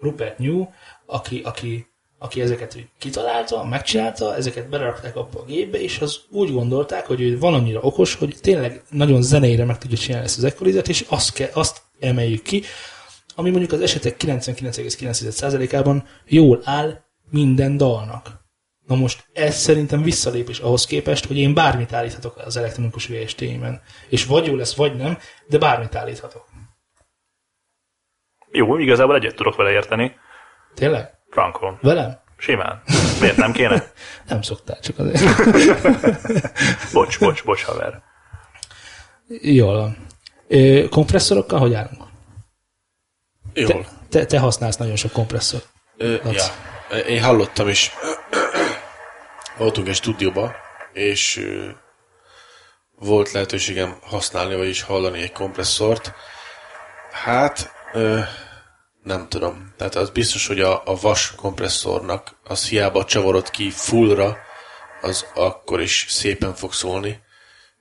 [0.00, 0.66] Rupert New,
[1.06, 1.86] aki, aki,
[2.18, 7.38] aki ezeket kitalálta, megcsinálta, ezeket belerakták abba a gépbe, és az úgy gondolták, hogy ő
[7.38, 11.32] van annyira okos, hogy tényleg nagyon zeneire meg tudja csinálni ezt az equalizert, és azt,
[11.32, 12.62] ke, azt emeljük ki,
[13.34, 18.39] ami mondjuk az esetek 99,9%-ában jól áll minden dalnak.
[18.90, 23.82] Na most ez szerintem visszalépés ahhoz képest, hogy én bármit állíthatok az elektronikus VST-ben.
[24.08, 26.44] És vagy jó lesz, vagy nem, de bármit állíthatok.
[28.52, 30.16] jó, igazából egyet tudok vele érteni.
[30.74, 31.10] Tényleg?
[31.28, 31.78] Frankon.
[31.82, 32.20] Velem?
[32.36, 32.82] Simán.
[33.20, 33.92] Miért nem kéne?
[34.28, 35.22] Nem szoktál, csak azért.
[36.92, 38.02] Bocs, bocs, bocs, haver.
[39.40, 39.96] Jól van.
[40.88, 42.02] Kompresszorokkal hogy állunk?
[43.54, 43.68] Jól.
[43.68, 45.68] Te, te, te használsz nagyon sok kompresszort.
[45.96, 46.44] Ö, ja.
[47.06, 47.90] Én hallottam is,
[49.60, 50.54] voltunk egy stúdióba,
[50.92, 51.46] és
[52.98, 56.12] volt lehetőségem használni, vagyis hallani egy kompresszort.
[57.12, 57.72] Hát,
[59.02, 59.74] nem tudom.
[59.76, 64.38] Tehát az biztos, hogy a, a vas kompresszornak az hiába csavarod ki fullra,
[65.00, 67.20] az akkor is szépen fog szólni,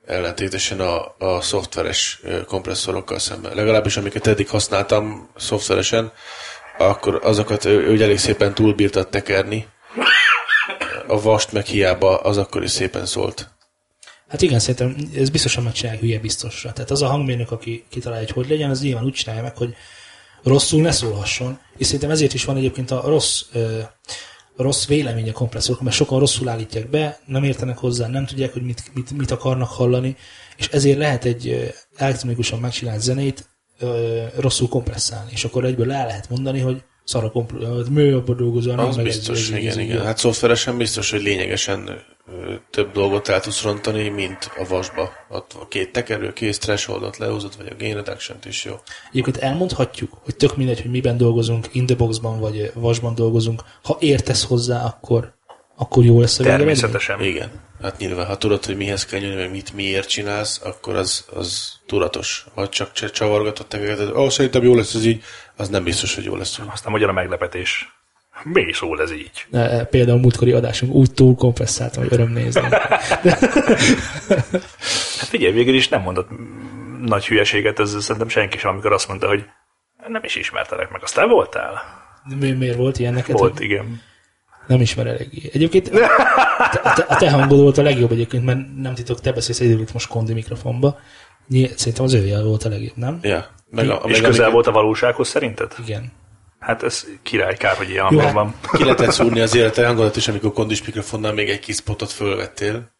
[0.05, 3.55] ellentétesen a, a szoftveres kompresszorokkal szemben.
[3.55, 6.11] Legalábbis amiket eddig használtam szoftveresen,
[6.77, 9.67] akkor azokat ő, ő elég szépen túlbírtad tekerni.
[11.09, 13.49] A vast meg hiába az akkor is szépen szólt.
[14.27, 16.73] Hát igen, szerintem ez biztosan megcsinálják hülye biztosra.
[16.73, 19.73] Tehát az a hangmérnök, aki kitalálja, hogy hogy legyen, az nyilván úgy csinálja meg, hogy
[20.43, 21.59] rosszul ne szólhasson.
[21.77, 23.79] És szerintem ezért is van egyébként a rossz, ö,
[24.55, 28.63] rossz vélemény a kompresszorok, mert sokan rosszul állítják be, nem értenek hozzá, nem tudják, hogy
[28.63, 30.15] mit, mit, mit akarnak hallani,
[30.57, 33.49] és ezért lehet egy elektronikusan megcsinált zenét
[33.79, 38.33] ö, rosszul kompresszálni, és akkor egyből le lehet mondani, hogy szar a kompresszor, mű abba
[38.33, 40.01] dolgozol, Az meg biztos, ez- ez- igen, igen.
[40.05, 41.89] Hát szoftveresen biztos, hogy lényegesen
[42.69, 45.09] több dolgot el tudsz rontani, mint a vasba.
[45.29, 48.73] Ott a két tekerő, két thresholdot lehúzott, vagy a gain reduction is jó.
[49.11, 53.97] Egyébként elmondhatjuk, hogy tök mindegy, hogy miben dolgozunk, in the boxban vagy vasban dolgozunk, ha
[53.99, 55.33] értesz hozzá, akkor,
[55.75, 56.75] akkor jó lesz a végeredmény?
[56.75, 57.21] Természetesen.
[57.23, 57.49] Igen.
[57.81, 61.73] Hát nyilván, ha tudod, hogy mihez kell nyúlni, meg mit miért csinálsz, akkor az, az
[61.85, 62.45] tudatos.
[62.55, 65.23] Ha csak csavargatott tekergeted, ó, szerintem jó lesz ez így,
[65.55, 66.59] az nem biztos, hogy jó lesz.
[66.71, 67.97] Aztán magyar a meglepetés.
[68.43, 69.45] Mi szól ez így?
[69.51, 72.61] E, Például múltkori adásunk úgy túl kompresszáltam, hogy öröm nézni.
[75.19, 76.29] Hát figyelj, végül is nem mondott
[77.01, 79.45] nagy hülyeséget, ez szerintem senki sem, amikor azt mondta, hogy
[80.07, 81.03] nem is ismertelek meg.
[81.03, 81.81] Aztán voltál?
[82.39, 83.37] Mi, miért volt ilyen neked?
[83.37, 84.01] Volt, hogy igen.
[84.69, 85.49] Nem ismer eléggé.
[85.53, 85.89] Egyébként
[87.07, 90.33] a te, hangod volt a legjobb egyébként, mert nem titok, te beszélsz egyébként most kondi
[90.33, 90.99] mikrofonba.
[91.75, 93.19] Szerintem az ő volt a legjobb, nem?
[93.21, 93.45] Ja.
[93.69, 95.75] Meg a, És közel volt a valósághoz szerinted?
[95.85, 96.11] Igen.
[96.59, 98.55] Hát ez király, kár, hogy ilyen Jó, van.
[98.71, 102.91] Ki lehetett szúrni az élete hangodat is, amikor kondis mikrofonnal még egy kis spotot fölvettél.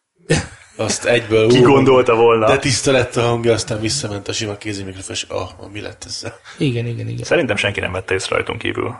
[0.76, 1.48] Azt egyből...
[1.48, 2.46] Ki gondolta volna?
[2.46, 6.04] De tiszta lett a hangja, aztán visszament a sima kézi mikrofon, és ah, mi lett
[6.06, 6.34] ezzel?
[6.58, 7.24] Igen, igen, igen.
[7.24, 8.94] Szerintem senki nem vette észre rajtunk kívül.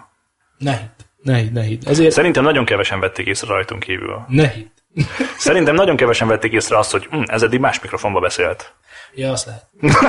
[0.59, 1.09] Ne hidd.
[1.23, 1.89] Ne hidd, ne hidd.
[1.89, 4.25] Ezért Szerintem nagyon kevesen vették észre rajtunk kívül.
[4.29, 4.67] ne hidd.
[5.39, 8.75] Szerintem nagyon kevesen vették észre azt, hogy hm, ez eddig más mikrofonba beszélt.
[9.15, 9.69] Ja, azt lehet.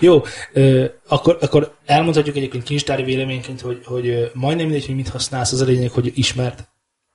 [0.00, 0.22] Jó,
[1.08, 5.64] akkor, akkor elmondhatjuk egyébként kincstári véleményként, hogy, hogy majdnem mindegy, hogy mit használsz, az a
[5.64, 6.68] lényeg, hogy ismert.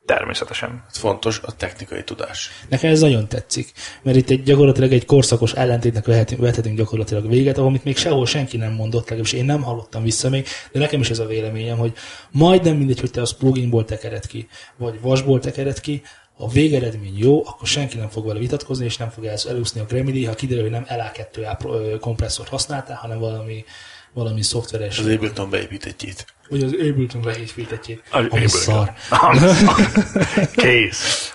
[0.05, 0.83] Természetesen.
[0.89, 2.49] Fontos a technikai tudás.
[2.69, 7.57] Nekem ez nagyon tetszik, mert itt egy, gyakorlatilag egy korszakos ellentétnek vehetünk, vehetünk gyakorlatilag véget,
[7.57, 10.99] ahol mit még sehol senki nem mondott, legalábbis én nem hallottam vissza még, de nekem
[10.99, 11.93] is ez a véleményem, hogy
[12.31, 14.47] majdnem mindegy, hogy te az pluginból tekered ki,
[14.77, 16.01] vagy vasból tekered ki,
[16.37, 19.81] ha a végeredmény jó, akkor senki nem fog vele vitatkozni, és nem fog el- elúszni
[19.81, 23.65] a Gremidi, ha kiderül, hogy nem LA2A pro- ö, kompresszort használtál, hanem valami
[24.13, 26.25] valami szoftveres, Az Ableton beépítettjét.
[26.49, 28.47] vagy az Ableton beépítettjét, Az ami Ableton.
[28.47, 28.91] szar.
[30.55, 31.33] Kész.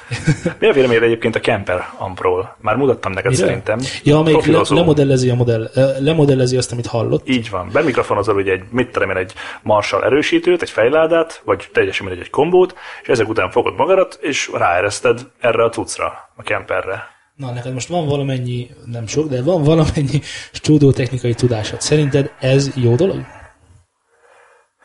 [0.59, 2.57] Mi a véleményed egyébként a Kemper Ampról?
[2.61, 3.45] Már mutattam neked Mire?
[3.45, 3.79] szerintem.
[4.03, 7.29] Ja, amelyik le, lemodellezi, a modell, lemodellezi azt, amit hallott.
[7.29, 7.69] Így van.
[7.73, 12.31] Bemikrofonozol ugye egy, mit tudom én, egy Marshall erősítőt, egy fejládát, vagy teljesen mindegy, egy
[12.31, 17.17] kombót, és ezek után fogod magadat, és ráereszted erre a cuccra, a Kemperre.
[17.39, 20.21] Na, neked most van valamennyi, nem sok, de van valamennyi
[20.53, 21.81] stúdiótechnikai tudásod.
[21.81, 23.25] Szerinted ez jó dolog?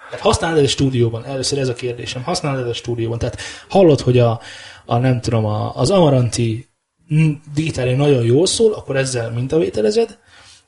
[0.10, 1.26] Tehát használod a stúdióban?
[1.26, 2.24] Először ez a kérdésem.
[2.24, 3.18] Használod a stúdióban?
[3.18, 3.39] Tehát
[3.70, 4.39] hallod, hogy a,
[4.86, 6.68] a nem tudom, a, az Amaranti
[7.54, 10.18] digitálja nagyon jól szól, akkor ezzel mintavételezed,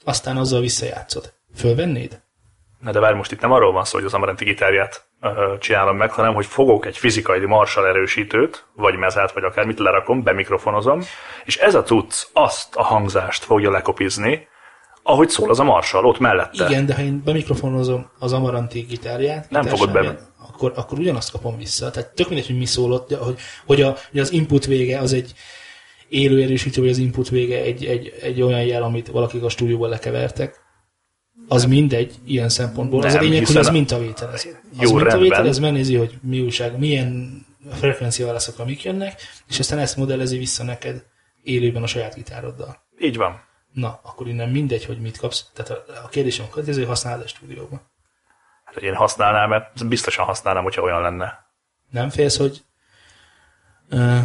[0.03, 1.33] aztán azzal visszajátszod.
[1.55, 2.21] Fölvennéd?
[2.85, 5.97] Na de várj, most itt nem arról van szó, hogy az Amaranti gitárját ö, csinálom
[5.97, 11.01] meg, hanem hogy fogok egy fizikai Marshall erősítőt, vagy mezát, vagy akármit lerakom, bemikrofonozom,
[11.45, 14.47] és ez a cucc azt a hangzást fogja lekopizni,
[15.03, 16.65] ahogy szól az a Marshall, ott mellette.
[16.65, 21.57] Igen, de ha én bemikrofonozom az Amaranti gitárját, Nem fogod be- akkor, akkor ugyanazt kapom
[21.57, 21.91] vissza.
[21.91, 25.13] Tehát tök mindegy, hogy mi szólott, de hogy, hogy, a, hogy az input vége az
[25.13, 25.33] egy
[26.09, 29.89] élő erősítő, vagy az input vége egy, egy, egy olyan jel, amit valakik a stúdióban
[29.89, 30.64] lekevertek.
[31.47, 33.03] Az mindegy ilyen szempontból.
[33.03, 34.33] az a Nem, lényeg, hogy az a- mintavételez.
[34.33, 35.45] Az Jó, mintavétel, rendben.
[35.47, 37.39] ez megnézi, hogy mi újság, milyen
[37.71, 41.03] frekvenciaválaszokra mik jönnek, és aztán ezt modellezi vissza neked
[41.43, 42.77] élőben a saját gitároddal.
[42.99, 43.41] Így van.
[43.73, 45.45] Na, akkor innen mindegy, hogy mit kapsz.
[45.53, 47.81] Tehát a, a kérdésem a következő, hogy használod a stúdióban.
[48.65, 51.45] Hát, hogy én használnám, mert biztosan használnám, hogyha olyan lenne.
[51.89, 52.63] Nem félsz, hogy
[53.91, 54.19] uh,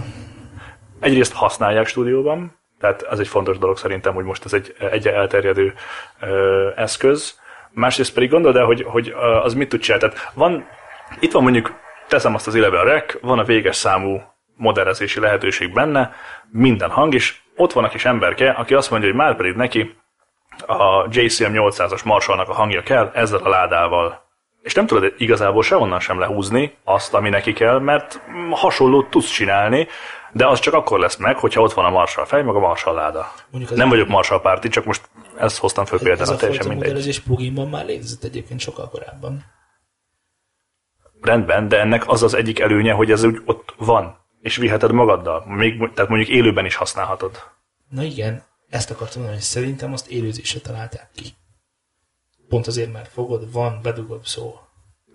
[1.01, 5.75] Egyrészt használják stúdióban, tehát ez egy fontos dolog szerintem, hogy most ez egy egyre elterjedő
[6.21, 7.39] ö, eszköz.
[7.71, 10.09] Másrészt pedig gondold el, hogy, hogy az mit tud csinálni.
[10.09, 10.67] Tehát van,
[11.21, 11.75] itt van mondjuk,
[12.09, 14.23] teszem azt az Eleven Rec, van a véges számú
[14.57, 16.13] modellezési lehetőség benne,
[16.51, 19.97] minden hang, és ott van a kis emberke, aki azt mondja, hogy már pedig neki
[20.67, 24.29] a JCM 800-as Marshallnak a hangja kell ezzel a ládával.
[24.63, 28.21] És nem tudod igazából sehonnan sem lehúzni azt, ami neki kell, mert
[28.51, 29.89] hasonlót tudsz csinálni,
[30.33, 32.95] de az csak akkor lesz meg, hogyha ott van a Marshall fej, meg a Marshall
[32.95, 33.33] láda.
[33.51, 35.09] Mondjuk nem vagyok Marshall párti, csak most
[35.39, 36.87] ezt hoztam föl ez például, a teljesen mindegy.
[36.87, 39.45] modellezés pluginban már létezett egyébként sokkal korábban.
[41.21, 45.45] Rendben, de ennek az az egyik előnye, hogy ez úgy ott van, és viheted magaddal.
[45.47, 47.43] Még, tehát mondjuk élőben is használhatod.
[47.89, 51.25] Na igen, ezt akartam mondani, hogy szerintem azt élőzésre találták ki.
[52.49, 54.59] Pont azért, mert fogod, van, bedugod szó.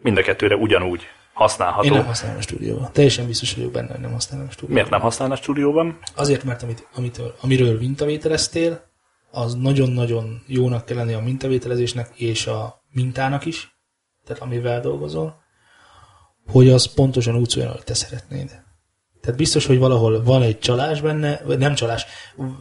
[0.01, 1.87] Mind a kettőre ugyanúgy használható.
[1.87, 2.89] Én nem használom a stúdióban.
[2.91, 4.75] Teljesen biztos vagyok benne, hogy nem használom a stúdióban.
[4.75, 5.97] Miért nem használnál stúdióban?
[6.15, 8.83] Azért, mert amit, amitől, amiről mintavételeztél,
[9.31, 13.77] az nagyon-nagyon jónak kell lenni a mintavételezésnek és a mintának is,
[14.25, 15.43] tehát amivel dolgozol,
[16.47, 18.63] hogy az pontosan úgy szóljon, ahogy te szeretnéd.
[19.21, 22.05] Tehát biztos, hogy valahol van egy csalás benne, vagy nem csalás,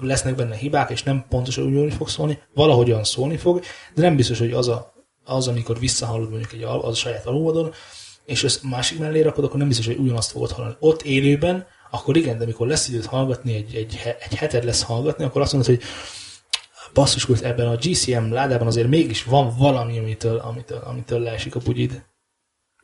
[0.00, 3.60] lesznek benne hibák, és nem pontosan úgy fog szólni, valahogyan szólni fog,
[3.94, 4.92] de nem biztos, hogy az, a,
[5.24, 7.72] az amikor visszahallod mondjuk egy, az a saját alulvadon,
[8.24, 10.74] és ezt másik mellé rakod, akkor nem biztos, hogy ugyanazt fogod hallani.
[10.78, 15.24] Ott élőben, akkor igen, de amikor lesz időt hallgatni, egy, egy, egy heted lesz hallgatni,
[15.24, 15.82] akkor azt mondod, hogy
[16.94, 21.60] basszus, hogy ebben a GCM ládában azért mégis van valami, amitől, amitől, amitől leesik a
[21.64, 22.04] bugyid.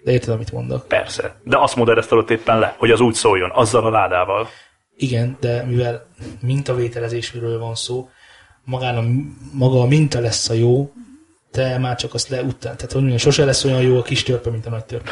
[0.03, 0.89] De érted, amit mondok?
[0.89, 1.41] Persze.
[1.45, 4.49] De azt modellezted éppen le, hogy az úgy szóljon, azzal a ládával.
[4.97, 6.07] Igen, de mivel
[6.41, 8.09] mintavételezésről van szó,
[8.65, 9.03] magán a,
[9.53, 10.93] maga a minta lesz a jó,
[11.51, 12.77] te már csak azt leután.
[12.77, 15.11] Tehát, hogy sose lesz olyan jó a kis törpe, mint a nagy törpe.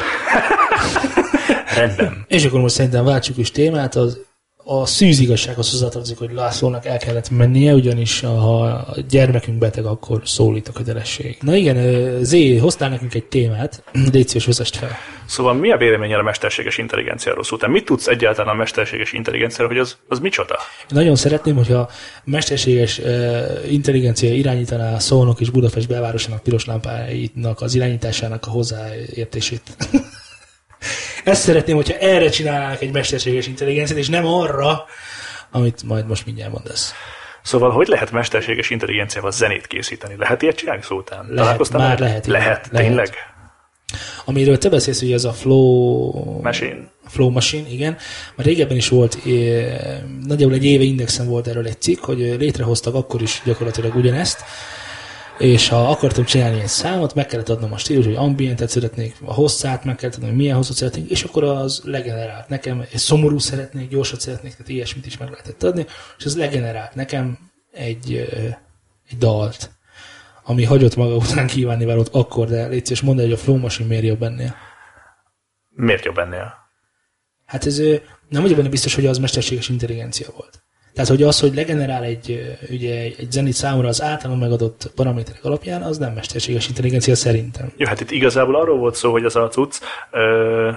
[1.75, 2.25] Rendben.
[2.27, 4.19] És akkor most szerintem váltsuk is témát, az
[4.71, 10.21] a szűz igazsághoz hozzátartozik, hogy Lászlónak el kellett mennie, ugyanis ha a gyermekünk beteg, akkor
[10.25, 11.37] szólít a kötelesség.
[11.41, 11.77] Na igen,
[12.23, 14.97] Zé, hoztál nekünk egy témát, légy szíves, vezest fel.
[15.25, 17.57] Szóval mi a véleményed a mesterséges intelligenciáról szó?
[17.57, 20.57] Te mit tudsz egyáltalán a mesterséges intelligenciáról, hogy az, az micsoda?
[20.81, 21.89] Én nagyon szeretném, hogyha
[22.23, 23.01] mesterséges
[23.69, 29.61] intelligencia irányítaná a Szolnok és Budapest belvárosának piros lámpáinak az irányításának a hozzáértését.
[31.23, 34.85] Ezt szeretném, hogyha erre csinálnának egy mesterséges intelligenciát, és nem arra,
[35.51, 36.93] amit majd most mindjárt mondasz.
[37.41, 40.15] Szóval hogy lehet mesterséges intelligenciával zenét készíteni?
[40.17, 41.25] Lehet ilyet csinálni szó után?
[41.29, 42.09] Lehet, már vele?
[42.09, 42.39] lehet, igen.
[42.39, 42.87] Lehet, Lehet.
[42.87, 43.09] tényleg?
[44.25, 46.41] Amiről te beszélsz, hogy ez a Flow...
[46.41, 46.91] Machine.
[47.07, 47.97] Flow Machine, igen.
[48.35, 49.17] Már régebben is volt,
[50.25, 54.43] nagyjából egy éve indexen volt erről egy cikk, hogy eh, létrehoztak akkor is gyakorlatilag ugyanezt,
[55.39, 59.33] és ha akartam csinálni egy számot, meg kellett adnom a stílus, hogy ambientet szeretnék, a
[59.33, 63.37] hosszát meg kellett adnom, hogy milyen hosszat szeretnék, és akkor az legenerált nekem, egy szomorú
[63.37, 65.85] szeretnék, gyorsat szeretnék, tehát ilyesmit is meg lehetett adni,
[66.17, 67.37] és az legenerált nekem
[67.71, 68.13] egy,
[69.09, 69.71] egy dalt,
[70.43, 73.87] ami hagyott maga után kívánni valót akkor, de légy szíves, mondd hogy a Flow Machine
[73.87, 74.55] miért jobb ennél.
[75.69, 76.53] Miért jobb ennél?
[77.45, 77.77] Hát ez
[78.27, 80.63] nem vagyok benne biztos, hogy az mesterséges intelligencia volt.
[80.93, 85.81] Tehát, hogy az, hogy legenerál egy, ugye, egy zenit számomra az általán megadott paraméterek alapján,
[85.81, 87.71] az nem mesterséges intelligencia szerintem.
[87.77, 89.79] Jó, hát itt igazából arról volt szó, hogy ez a cucc
[90.11, 90.71] ö,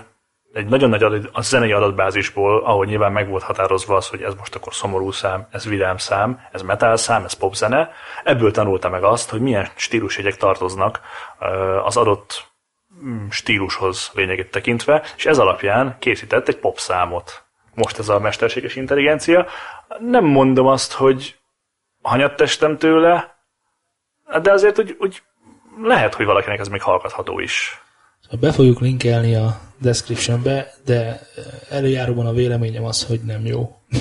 [0.53, 4.35] egy nagyon nagy adat, a zenei adatbázisból, ahol nyilván meg volt határozva az, hogy ez
[4.35, 7.91] most akkor szomorú szám, ez vidám szám, ez metal szám, ez popzene,
[8.25, 11.01] ebből tanulta meg azt, hogy milyen stílusjegyek tartoznak
[11.41, 11.47] ö,
[11.85, 12.53] az adott
[13.05, 17.42] mm, stílushoz lényegét tekintve, és ez alapján készített egy popszámot.
[17.75, 19.47] Most ez a mesterséges intelligencia.
[19.99, 21.37] Nem mondom azt, hogy
[22.03, 23.37] hanyat testem tőle,
[24.43, 25.23] de azért úgy, úgy
[25.83, 27.83] lehet, hogy valakinek ez még hallgatható is.
[28.41, 31.21] Be fogjuk linkelni a descriptionbe, de
[31.71, 33.77] előjáróban a véleményem az, hogy nem jó.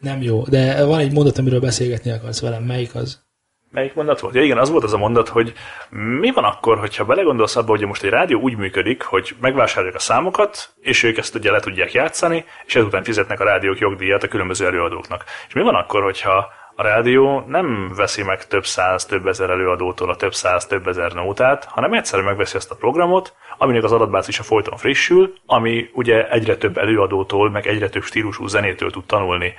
[0.00, 2.62] nem jó, de van egy mondat, amiről beszélgetni akarsz velem.
[2.62, 3.26] Melyik az?
[3.70, 4.34] Melyik mondat volt?
[4.34, 5.52] Ja igen, az volt az a mondat, hogy
[5.90, 10.00] mi van akkor, hogyha belegondolsz abba, hogy most egy rádió úgy működik, hogy megvásárolják a
[10.00, 14.28] számokat, és ők ezt ugye le tudják játszani, és ezután fizetnek a rádiók jogdíjat a
[14.28, 15.24] különböző előadóknak.
[15.48, 20.10] És mi van akkor, hogyha a rádió nem veszi meg több száz, több ezer előadótól
[20.10, 24.42] a több száz, több ezer nótát, hanem egyszerűen megveszi ezt a programot, aminek az adatbázisa
[24.42, 29.54] folyton frissül, ami ugye egyre több előadótól, meg egyre több stílusú zenétől tud tanulni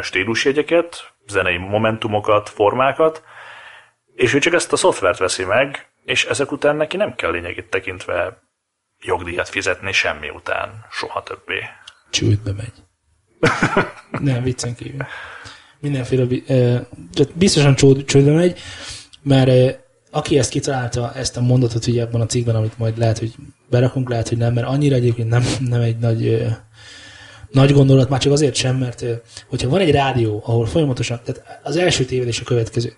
[0.00, 3.22] stílusjegyeket, zenei momentumokat, formákat,
[4.20, 7.70] és ő csak ezt a szoftvert veszi meg, és ezek után neki nem kell lényegét
[7.70, 8.42] tekintve
[8.98, 11.60] jogdíjat fizetni semmi után, soha többé.
[12.10, 12.72] Csődbe megy.
[14.32, 15.06] nem, viccen kívül.
[15.78, 16.80] Mindenféle, eh,
[17.34, 18.60] biztosan csőd, csődbe megy,
[19.22, 19.76] mert eh,
[20.10, 23.34] aki ezt kitalálta, ezt a mondatot ugye ebben a cikkben, amit majd lehet, hogy
[23.68, 26.56] berakunk, lehet, hogy nem, mert annyira egyébként nem, nem egy nagy eh,
[27.50, 29.04] nagy gondolat, már csak azért sem, mert
[29.48, 32.92] hogyha van egy rádió, ahol folyamatosan, tehát az első tévedés a következő.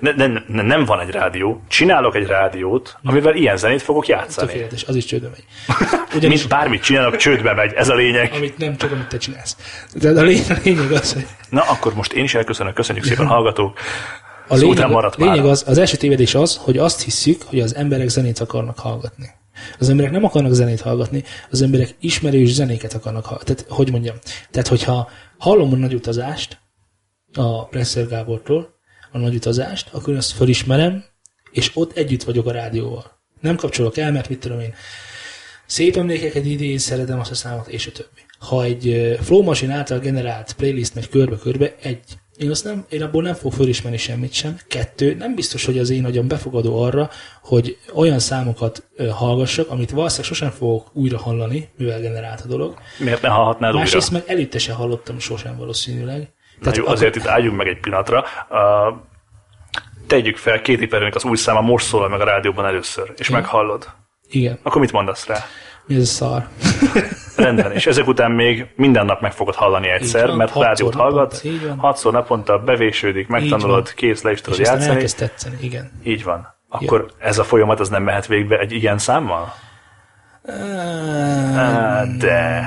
[0.00, 4.46] Ne, ne, ne, nem van egy rádió, csinálok egy rádiót, amivel ilyen zenét fogok játszani.
[4.46, 5.44] Tökéletes, az is csődbe megy.
[6.16, 8.32] Ugyanis, Mint bármit csinálok, csődbe megy, ez a lényeg.
[8.34, 9.56] Amit nem csak, amit te csinálsz.
[9.94, 13.26] De a lényeg, a lényeg az, hogy Na, akkor most én is elköszönök, köszönjük szépen
[13.26, 13.78] hallgatók.
[14.48, 18.38] a lényeg, lényeg az, az első tévedés az, hogy azt hisszük, hogy az emberek zenét
[18.38, 19.30] akarnak hallgatni.
[19.78, 23.54] Az emberek nem akarnak zenét hallgatni, az emberek ismerős zenéket akarnak hallgatni.
[23.54, 24.16] Tehát, hogy mondjam,
[24.50, 26.58] tehát hogyha hallom a nagy utazást
[27.32, 28.74] a Presser Gábortól,
[29.12, 31.04] a nagy utazást, akkor azt felismerem,
[31.50, 33.18] és ott együtt vagyok a rádióval.
[33.40, 34.74] Nem kapcsolok el, mert mit tudom én,
[35.66, 38.20] szép emlékeket idéz, szeretem azt a számot, és a többi.
[38.38, 42.04] Ha egy ö, Flow Machine által generált playlist megy körbe-körbe, egy,
[42.36, 44.56] én, azt nem, én abból nem fog fölismerni semmit sem.
[44.68, 47.10] Kettő, nem biztos, hogy az én agyam befogadó arra,
[47.42, 48.82] hogy olyan számokat
[49.12, 52.74] hallgassak, amit valószínűleg sosem fogok újra hallani, mivel generált a dolog.
[52.98, 53.84] Miért ne hallhatnád újra?
[53.84, 56.32] Másrészt meg előtte se hallottam sosem valószínűleg.
[56.60, 58.24] Na jó, azért itt álljunk meg egy pillanatra.
[58.50, 58.58] Uh,
[60.06, 63.86] tegyük fel, Katy Perrynek az új száma most szólal meg a rádióban először, és meghallod.
[64.28, 65.44] Igen, Akkor mit mondasz rá?
[65.88, 66.48] Ez szar?
[67.36, 71.02] Rendben, és ezek után még minden nap meg fogod hallani egyszer, van, mert rádiót naponta,
[71.02, 71.78] hallgatsz, így van.
[71.78, 74.94] hatszor naponta bevésődik, megtanulod, kész, le is tudod és játszani.
[74.94, 75.90] elkezd tetszeni, igen.
[76.02, 76.54] Így van.
[76.68, 79.54] Akkor ez a folyamat az nem mehet végbe egy ilyen számmal?
[81.56, 82.64] Á, de...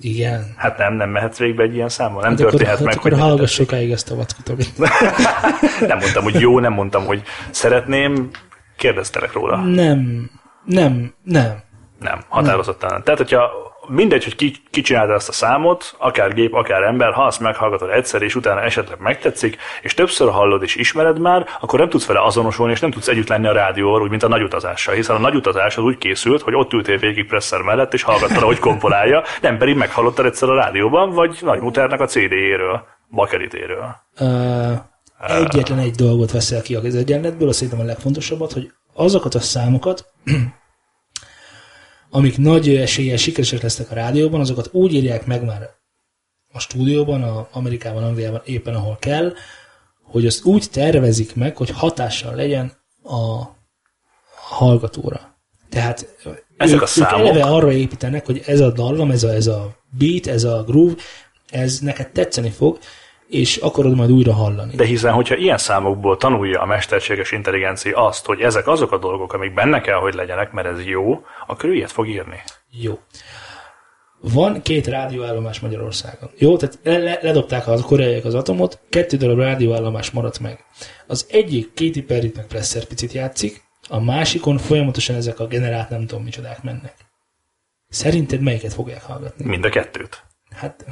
[0.00, 0.54] Igen.
[0.56, 2.20] Hát nem, nem mehetsz végbe egy ilyen számmal.
[2.20, 4.78] Nem Hát akkor, történhet hát meg, akkor hogy hallgass sokáig ezt a vackot, amit...
[5.88, 8.30] nem mondtam, hogy jó, nem mondtam, hogy szeretném,
[8.76, 9.56] kérdeztelek róla.
[9.56, 10.30] Nem,
[10.64, 11.62] nem, nem.
[12.04, 13.02] Nem, határozottan nem.
[13.02, 13.50] Tehát, hogyha
[13.88, 18.22] mindegy, hogy ki, ki ezt a számot, akár gép, akár ember, ha azt meghallgatod egyszer,
[18.22, 22.72] és utána esetleg megtetszik, és többször hallod és ismered már, akkor nem tudsz vele azonosulni,
[22.72, 24.94] és nem tudsz együtt lenni a rádióval, úgy, mint a nagy utazással.
[24.94, 28.42] Hiszen a nagy utazás az úgy készült, hogy ott ültél végig presszer mellett, és hallgattad,
[28.42, 33.96] ahogy komponálja, nem pedig meghallottad egyszer a rádióban, vagy Nagy Muternek a CD-jéről, bakeritéről.
[34.20, 34.72] Uh,
[35.26, 40.12] egyetlen egy dolgot veszel ki az egyenletből, azt szerintem a legfontosabbat, hogy azokat a számokat,
[42.14, 45.70] amik nagy eséllyel sikeresek lesznek a rádióban, azokat úgy írják meg már
[46.52, 49.32] a stúdióban, a Amerikában, Angliában, éppen ahol kell,
[50.02, 53.42] hogy azt úgy tervezik meg, hogy hatással legyen a
[54.34, 55.36] hallgatóra.
[55.68, 56.16] Tehát
[56.56, 59.46] Ezek ők, a számok- ők eleve arra építenek, hogy ez a dallam, ez a, ez
[59.46, 60.94] a beat, ez a groove,
[61.50, 62.78] ez neked tetszeni fog,
[63.28, 64.74] és akarod majd újra hallani.
[64.74, 69.32] De hiszen, hogyha ilyen számokból tanulja a mesterséges intelligencia azt, hogy ezek azok a dolgok,
[69.32, 72.42] amik benne kell, hogy legyenek, mert ez jó, akkor ő ilyet fog írni.
[72.70, 72.98] Jó.
[74.20, 76.30] Van két rádióállomás Magyarországon.
[76.36, 80.64] Jó, tehát le- le- ledobták a koreaiak az atomot, kettő darab rádióállomás maradt meg.
[81.06, 86.06] Az egyik Katy Perry meg Presser picit játszik, a másikon folyamatosan ezek a generált nem
[86.06, 86.94] tudom micsodák mennek.
[87.88, 89.44] Szerinted melyiket fogják hallgatni?
[89.44, 90.22] Mind a kettőt.
[90.50, 90.84] Hát...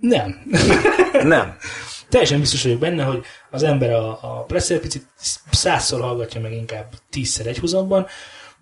[0.00, 0.42] Nem.
[1.22, 1.56] Nem.
[2.08, 5.06] Teljesen biztos vagyok benne, hogy az ember a, a Presser picit
[5.50, 8.06] százszor hallgatja meg inkább tízszer egy húzamban,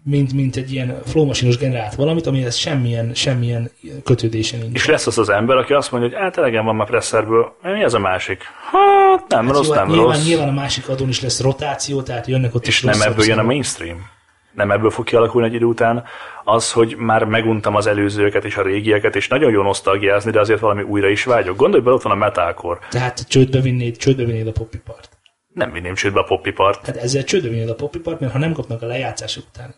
[0.02, 3.70] mint, mint egy ilyen flowmasinos generált valamit, amihez semmilyen, semmilyen
[4.04, 4.74] kötődése nincs.
[4.74, 7.84] És lesz az az ember, aki azt mondja, hogy hát elegem van már presszerből, mi
[7.84, 8.42] az a másik?
[8.72, 10.26] Hát nem rossz, Jó, hát nem nyilván, rossz.
[10.26, 13.38] nyilván a másik adón is lesz rotáció, tehát jönnek ott És is nem ebből jön
[13.38, 14.14] a mainstream.
[14.56, 16.04] Nem ebből fog kialakulni egy idő után
[16.44, 20.60] az, hogy már meguntam az előzőket és a régieket, és nagyon jó nosztalgiázni, de azért
[20.60, 21.56] valami újra is vágyok.
[21.56, 22.78] Gondolj bele, ott van a metalcore.
[22.90, 25.08] Tehát csődbe vinnéd, csődbe vinnéd a popipart.
[25.52, 26.82] Nem vinném csődbe a popipart.
[26.82, 29.74] Tehát ezzel csődbe vinnéd a popipart, mert ha nem kapnak a lejátszások után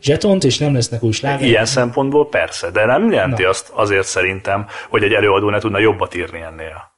[0.00, 3.48] zsetont, és nem lesznek új slágerek, Ilyen szempontból persze, de nem jelenti Na.
[3.48, 6.89] azt azért szerintem, hogy egy előadó ne tudna jobbat írni ennél.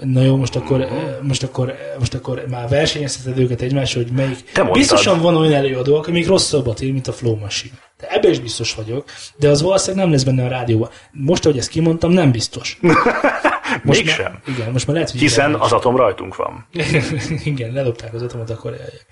[0.00, 0.88] Na jó, most akkor,
[1.22, 4.36] most akkor, most akkor már versenyezteted őket egymással, hogy melyik...
[4.52, 4.72] Te mondtad.
[4.72, 7.74] Biztosan van olyan előadó, aki még rosszabbat ír, mint a Flow Machine.
[8.00, 9.04] De ebben is biztos vagyok,
[9.36, 10.88] de az valószínűleg nem lesz benne a rádióban.
[11.12, 12.78] Most, ahogy ezt kimondtam, nem biztos.
[13.84, 14.32] Most Mégsem.
[14.32, 16.66] Már, igen, most már lehet, hogy Hiszen az atom rajtunk van.
[17.44, 19.06] igen, ledobták az atomot a koreaiak.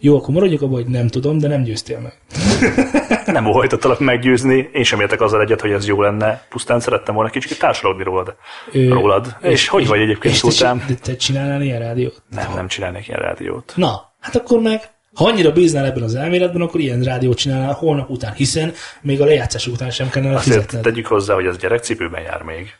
[0.00, 2.18] Jó, akkor maradjuk abban, hogy nem tudom, de nem győztél meg.
[3.26, 6.42] Nem óhajtottalak meggyőzni, én sem értek azzal egyet, hogy ez jó lenne.
[6.48, 8.36] Pusztán szerettem volna kicsit társalogni rólad.
[8.72, 9.36] Ö, rólad.
[9.42, 12.22] És, hogy vagy egyébként, és te, te csinálnál ilyen rádiót?
[12.30, 13.72] Nem, nem csinálnék ilyen rádiót.
[13.76, 14.80] Na, hát akkor meg,
[15.14, 19.24] ha annyira bíznál ebben az elméletben, akkor ilyen rádiót csinálnál holnap után, hiszen még a
[19.24, 20.82] lejátszások után sem kellene Azért fizetned.
[20.82, 22.70] tegyük hozzá, hogy ez gyerekcipőben jár még.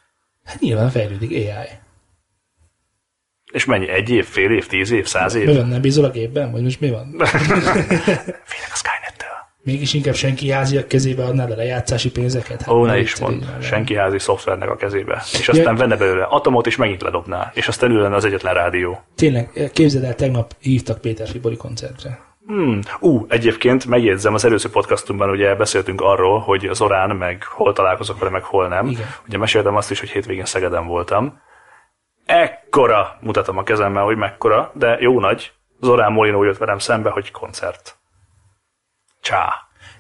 [0.45, 1.69] Hát nyilván fejlődik AI.
[3.53, 3.89] És mennyi?
[3.89, 5.47] Egy év, fél év, tíz év, száz év?
[5.47, 6.51] Mi van, nem bízol a gépben?
[6.51, 7.15] Vagy most mi van?
[8.45, 8.98] Félek a.
[9.69, 12.63] Mégis inkább senki háziak kezébe adnád a lejátszási pénzeket?
[12.63, 13.45] Hát Ó, ne is mond.
[13.61, 15.23] Senki házi szoftvernek a kezébe.
[15.33, 17.51] És aztán venne belőle atomot, és megint ledobná.
[17.55, 19.03] És aztán ő lenne az egyetlen rádió.
[19.15, 22.19] Tényleg, képzeld el, tegnap hívtak Péter Fibori koncertre.
[22.47, 22.81] Hmm.
[23.01, 28.31] Ú, egyébként megjegyzem, az előző podcastunkban ugye beszéltünk arról, hogy Zorán meg hol találkozok vele,
[28.31, 28.87] meg hol nem.
[28.87, 29.07] Igen.
[29.27, 31.41] Ugye meséltem azt is, hogy hétvégén Szegeden voltam.
[32.27, 35.53] Ekkora, mutatom a kezemmel, hogy mekkora, de jó nagy.
[35.81, 37.98] Zorán Molinó jött velem szembe, hogy koncert.
[39.29, 39.53] Csá.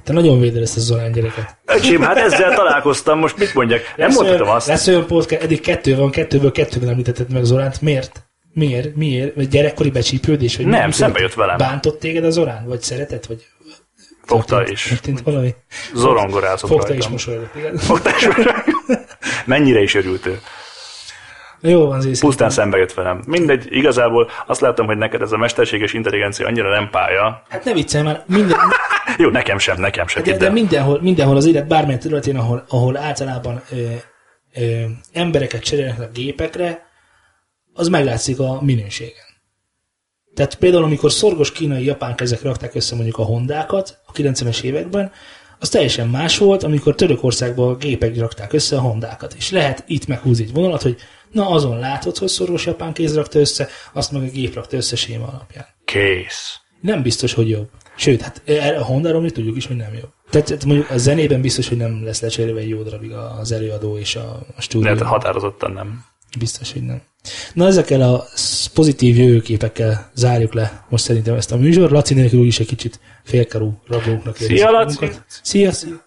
[0.04, 1.56] Te nagyon véded ezt a Zorán gyereket.
[1.64, 3.80] Öcsém, hát ezzel találkoztam, most mit mondjak?
[3.96, 4.66] Nem Lesz mondhatom olyan, azt.
[4.66, 7.80] Lesz olyan podcast, eddig kettő van, kettőből kettőben említetted meg Zoránt.
[7.80, 8.22] Miért?
[8.52, 8.94] Miért?
[8.94, 9.34] Miért?
[9.34, 10.56] Vagy gyerekkori becsípődés?
[10.56, 11.56] Vagy Nem, mi- szembe jött velem.
[11.56, 12.64] Bántott téged az Zorán?
[12.66, 13.26] Vagy szeretett?
[13.26, 13.46] Vagy
[14.24, 14.82] Fogta történt- is.
[14.84, 15.54] Történt valami?
[15.94, 16.98] Zorongorázott Fogta rajtam.
[16.98, 17.76] is mosolygott, igen.
[17.76, 18.28] Fogta is
[19.46, 20.40] Mennyire is örült ő.
[21.60, 22.20] Jó van, Zész.
[22.20, 23.22] Pusztán szembe jött velem.
[23.26, 27.42] Mindegy, igazából azt láttam, hogy neked ez a mesterséges intelligencia annyira nem pálya.
[27.48, 28.58] Hát ne viccelj már, minden,
[29.18, 30.22] Jó, nekem sem, nekem sem.
[30.22, 30.52] de, hidd de el.
[30.52, 33.76] mindenhol, mindenhol az élet bármilyen területén, ahol, ahol általában ö,
[34.54, 34.82] ö,
[35.12, 36.86] embereket cserélnek a gépekre,
[37.72, 39.26] az meglátszik a minőségen.
[40.34, 45.12] Tehát például, amikor szorgos kínai japán kezek rakták össze mondjuk a hondákat a 90-es években,
[45.58, 49.34] az teljesen más volt, amikor Törökországban gépek rakták össze a hondákat.
[49.34, 50.96] És lehet itt meghúzni egy vonalat, hogy
[51.30, 54.96] na azon látod, hogy szorgos japán kéz rakta össze, azt meg a gép rakta össze
[54.96, 55.66] séma alapján.
[55.84, 56.56] Kész.
[56.80, 57.68] Nem biztos, hogy jobb.
[57.96, 60.12] Sőt, hát erre a Hondáról mi tudjuk is, hogy nem jobb.
[60.30, 64.16] Tehát, mondjuk a zenében biztos, hogy nem lesz lecserélve egy jó darabig az előadó és
[64.16, 64.94] a, a stúdió.
[64.94, 66.04] De határozottan nem.
[66.38, 67.02] Biztos, hogy nem.
[67.54, 68.24] Na ezekkel a
[68.74, 71.90] pozitív jövőképekkel zárjuk le most szerintem ezt a műsor.
[71.90, 74.96] Laci nélkül is egy kicsit félkarú rablóknak Szia, érezzük Laci!
[75.00, 75.24] magunkat.
[75.42, 76.06] Szia, szia!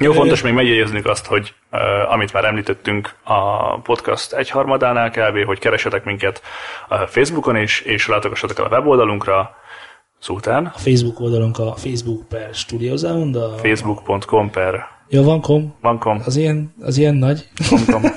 [0.00, 5.58] Jó, fontos még megjegyeznünk azt, hogy uh, amit már említettünk a podcast egyharmadánál kb., hogy
[5.58, 6.42] keresetek minket
[6.88, 9.56] a Facebookon is, és látogassatok el a weboldalunkra,
[10.20, 13.54] Szultán, A Facebook oldalunk a Facebook per Studio Sound, a...
[13.56, 15.74] facebook.com per Ja, van kom.
[15.80, 17.48] vankom, Az ilyen, az ilyen nagy.
[17.70, 18.02] vankom.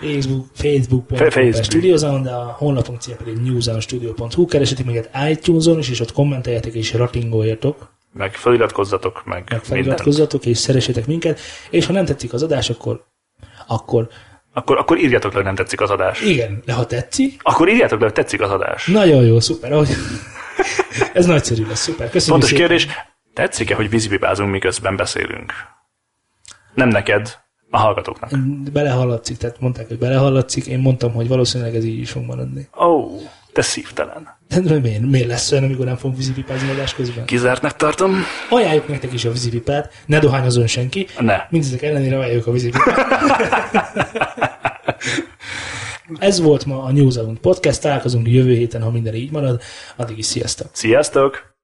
[0.00, 1.64] Facebook, Facebook.com Fe- per Facebook.
[1.64, 4.46] Studio Sound, de a honlapunk címe pedig newsoundstudio.hu.
[4.46, 10.58] Keresetek minket iTunes-on is, és ott kommenteljetek és ratingoljatok, meg feliratkozzatok, meg, meg feliratkozzatok, és
[10.58, 11.40] szeressétek minket,
[11.70, 13.04] és ha nem tetszik az adás, akkor,
[13.66, 14.08] akkor
[14.52, 16.20] Akkor, akkor írjátok le, hogy nem tetszik az adás.
[16.20, 18.86] igen, de ha tetszik, Akkor írjátok le, hogy tetszik az adás.
[18.86, 19.88] nagyon jó, szuper, ahogy...
[21.12, 22.10] Ez nagyszerű lesz, szuper.
[22.10, 22.66] Köszönjük Fontos szépen.
[22.66, 22.86] kérdés,
[23.34, 25.52] tetszik-e, hogy vízipipázunk, miközben beszélünk?
[26.74, 27.38] Nem neked,
[27.70, 28.30] a hallgatóknak.
[28.72, 32.68] Belehallatszik, tehát mondták, hogy belehallatszik, én mondtam, hogy valószínűleg ez így is fog maradni.
[32.80, 33.20] Ó, oh,
[33.52, 34.38] te szívtelen.
[34.58, 37.24] De miért, miért lesz olyan, amikor nem fogunk vízipipázni adás közben?
[37.24, 38.24] Kizártnak tartom?
[38.48, 41.06] Ajánljuk nektek is a vízipipát, ne dohányozon senki.
[41.18, 41.46] Ne.
[41.50, 42.96] Mindezek ellenére ajánljuk a vízipipát.
[46.18, 49.60] Ez volt ma a New Zealand Podcast, találkozunk jövő héten, ha minden így marad.
[49.96, 50.68] Addig is sziasztok!
[50.72, 51.58] Sziasztok!